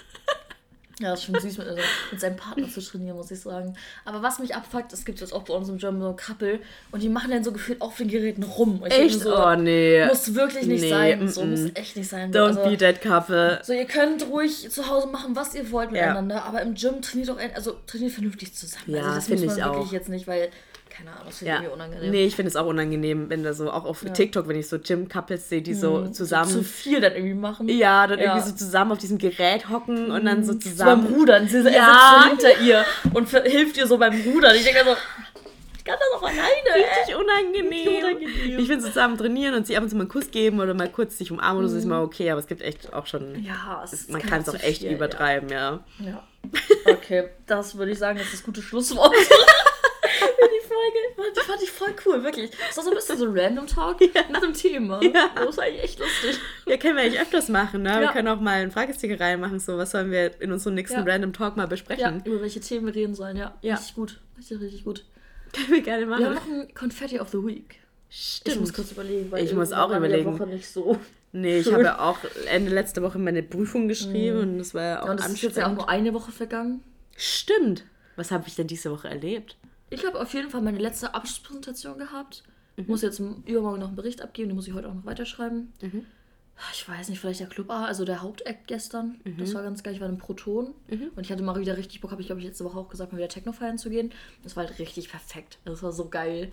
[1.02, 3.74] Ja, ist schon süß, mit, also, mit seinem Partner zu trainieren, muss ich sagen.
[4.04, 6.60] Aber was mich abfuckt, es gibt jetzt auch bei uns im Gym so Couple
[6.92, 8.84] und die machen dann so gefühlt auf den Geräten rum.
[8.86, 9.22] Ich echt?
[9.22, 10.06] So, oh, nee.
[10.08, 11.30] Muss wirklich nicht nee, sein.
[11.30, 12.34] So mm, muss echt nicht sein.
[12.34, 13.62] Don't also, be that couple.
[13.64, 16.44] So, ihr könnt ruhig zu Hause machen, was ihr wollt miteinander, ja.
[16.44, 18.94] aber im Gym trainiert doch, also trainiert vernünftig zusammen.
[18.94, 19.76] Ja, also das finde ich auch.
[19.76, 20.50] wirklich jetzt nicht, weil
[21.00, 22.12] keine Ahnung, das finde ich unangenehm.
[22.12, 24.10] Nee, ich finde es auch unangenehm, wenn da so, auch auf ja.
[24.10, 26.14] TikTok, wenn ich so Gym-Couples sehe, die so mhm.
[26.14, 26.50] zusammen.
[26.50, 27.70] So zu viel dann irgendwie machen.
[27.70, 28.26] Ja, dann ja.
[28.36, 30.14] irgendwie so zusammen auf diesem Gerät hocken mhm.
[30.14, 31.04] und dann so zusammen.
[31.04, 31.48] So beim Rudern.
[31.48, 32.24] Sie ja.
[32.24, 34.56] so hinter ihr und hilft ihr so beim Rudern.
[34.56, 34.96] Ich denke so,
[35.78, 36.90] ich kann das auch alleine.
[36.90, 38.04] Richtig unangenehm.
[38.04, 38.60] unangenehm.
[38.60, 40.90] Ich finde zusammen trainieren und sie ab und zu mal einen Kuss geben oder mal
[40.90, 41.60] kurz sich umarmen mhm.
[41.60, 43.42] oder so ist mal okay, aber es gibt echt auch schon.
[43.42, 45.80] Ja, es man kann es auch echt viel, übertreiben, ja.
[46.00, 46.24] Ja.
[46.86, 49.14] Okay, das würde ich sagen, das ist das gute Schlusswort.
[51.16, 51.32] Folge.
[51.36, 52.52] Die fand ich voll cool, wirklich.
[52.52, 54.24] Das war so ein bisschen so Random Talk ja.
[54.32, 55.02] mit dem Thema.
[55.04, 55.30] Ja.
[55.36, 56.40] Das war eigentlich echt lustig.
[56.66, 57.90] Ja, können wir eigentlich öfters machen, ne?
[57.90, 58.02] Ja.
[58.02, 61.14] Wir können auch mal eine Fragesticker machen, so was sollen wir in unserem nächsten ja.
[61.14, 62.22] Random Talk mal besprechen.
[62.24, 63.56] Ja, über welche Themen wir reden sollen, ja.
[63.62, 63.76] ja.
[63.76, 64.20] Richtig gut.
[64.38, 65.06] Richtig, richtig gut.
[65.54, 66.24] Können wir gerne machen.
[66.24, 67.80] Wir ein Confetti of the Week.
[68.10, 68.56] Stimmt.
[68.56, 70.40] Ich muss kurz überlegen, weil ich muss auch überlegen.
[70.40, 71.00] Woche nicht so
[71.32, 72.18] Nee, ich habe ja auch
[72.48, 74.44] Ende letzter Woche meine Prüfung geschrieben mhm.
[74.44, 76.32] und das war ja auch ja, und das ist jetzt ja auch nur eine Woche
[76.32, 76.84] vergangen.
[77.16, 77.84] Stimmt.
[78.16, 79.56] Was habe ich denn diese Woche erlebt?
[79.90, 82.44] Ich habe auf jeden Fall meine letzte Abschlusspräsentation gehabt.
[82.88, 85.74] Muss jetzt übermorgen noch einen Bericht abgeben, den muss ich heute auch noch weiterschreiben.
[86.74, 89.20] Ich weiß nicht, vielleicht der Club A, also der Hauptact gestern.
[89.38, 89.94] Das war ganz geil.
[89.94, 90.74] Ich war im Proton
[91.16, 93.12] und ich hatte mal wieder richtig Bock, habe ich glaube ich letzte Woche auch gesagt,
[93.14, 94.12] mal wieder Techno feiern zu gehen.
[94.44, 95.58] Das war halt richtig perfekt.
[95.66, 96.50] Das war so geil.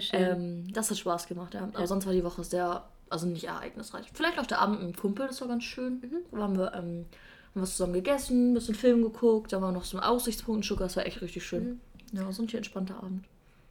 [0.00, 0.20] Schön.
[0.20, 1.60] Ähm, das hat Spaß gemacht, ja.
[1.74, 4.06] Aber sonst war die Woche sehr, also nicht ereignisreich.
[4.14, 6.00] Vielleicht auch der Abend mit dem Kumpel, das war ganz schön.
[6.30, 7.04] Da waren wir, ähm,
[7.54, 10.62] haben was zusammen gegessen, ein bisschen Film geguckt, da war noch so ein Aussichtspunkt in
[10.62, 11.80] Stuttgart, das war echt richtig schön.
[12.14, 13.24] Ja, so ein entspannter Abend.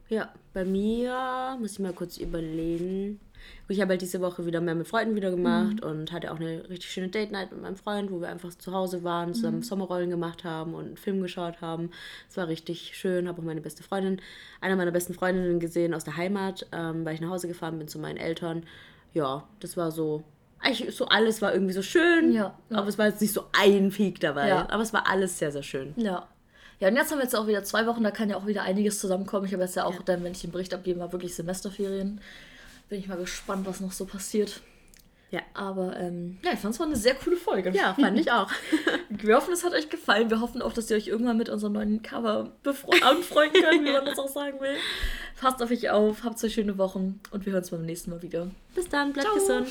[0.09, 3.19] Ja, bei mir muss ich mal kurz überlegen.
[3.67, 6.69] Ich habe halt diese Woche wieder mehr mit Freunden wieder gemacht und hatte auch eine
[6.69, 10.09] richtig schöne Date Night mit meinem Freund, wo wir einfach zu Hause waren, zusammen Sommerrollen
[10.09, 11.89] gemacht haben und einen Film geschaut haben.
[12.29, 14.21] Es war richtig schön, habe auch meine beste Freundin,
[14.61, 17.87] eine meiner besten Freundinnen gesehen aus der Heimat, ähm, weil ich nach Hause gefahren bin
[17.87, 18.63] zu meinen Eltern.
[19.13, 20.23] Ja, das war so.
[20.59, 22.77] Eigentlich so alles war irgendwie so schön, Ja, ja.
[22.77, 24.47] aber es war jetzt nicht so ein Peak dabei.
[24.47, 24.69] Ja.
[24.69, 25.93] Aber es war alles sehr, sehr schön.
[25.97, 26.29] Ja.
[26.79, 28.63] Ja, und jetzt haben wir jetzt auch wieder zwei Wochen, da kann ja auch wieder
[28.63, 29.45] einiges zusammenkommen.
[29.45, 32.19] Ich habe jetzt ja auch dann, wenn ich den Bericht abgeben war, wirklich Semesterferien.
[32.89, 34.61] Bin ich mal gespannt, was noch so passiert.
[35.33, 35.41] Ja.
[35.55, 37.71] Aber ähm, ja, ich fand es war eine sehr coole Folge.
[37.71, 38.51] Ja, fand ich auch.
[39.09, 40.29] Wir hoffen, es hat euch gefallen.
[40.29, 42.51] Wir hoffen auch, dass ihr euch irgendwann mit unserem neuen Cover
[43.01, 44.75] anfreunden könnt, wie man das auch sagen will.
[45.41, 48.21] Passt auf euch auf, habt zwei schöne Wochen und wir hören uns beim nächsten Mal
[48.21, 48.51] wieder.
[48.75, 49.39] Bis dann, bleibt Ciao.
[49.39, 49.61] gesund.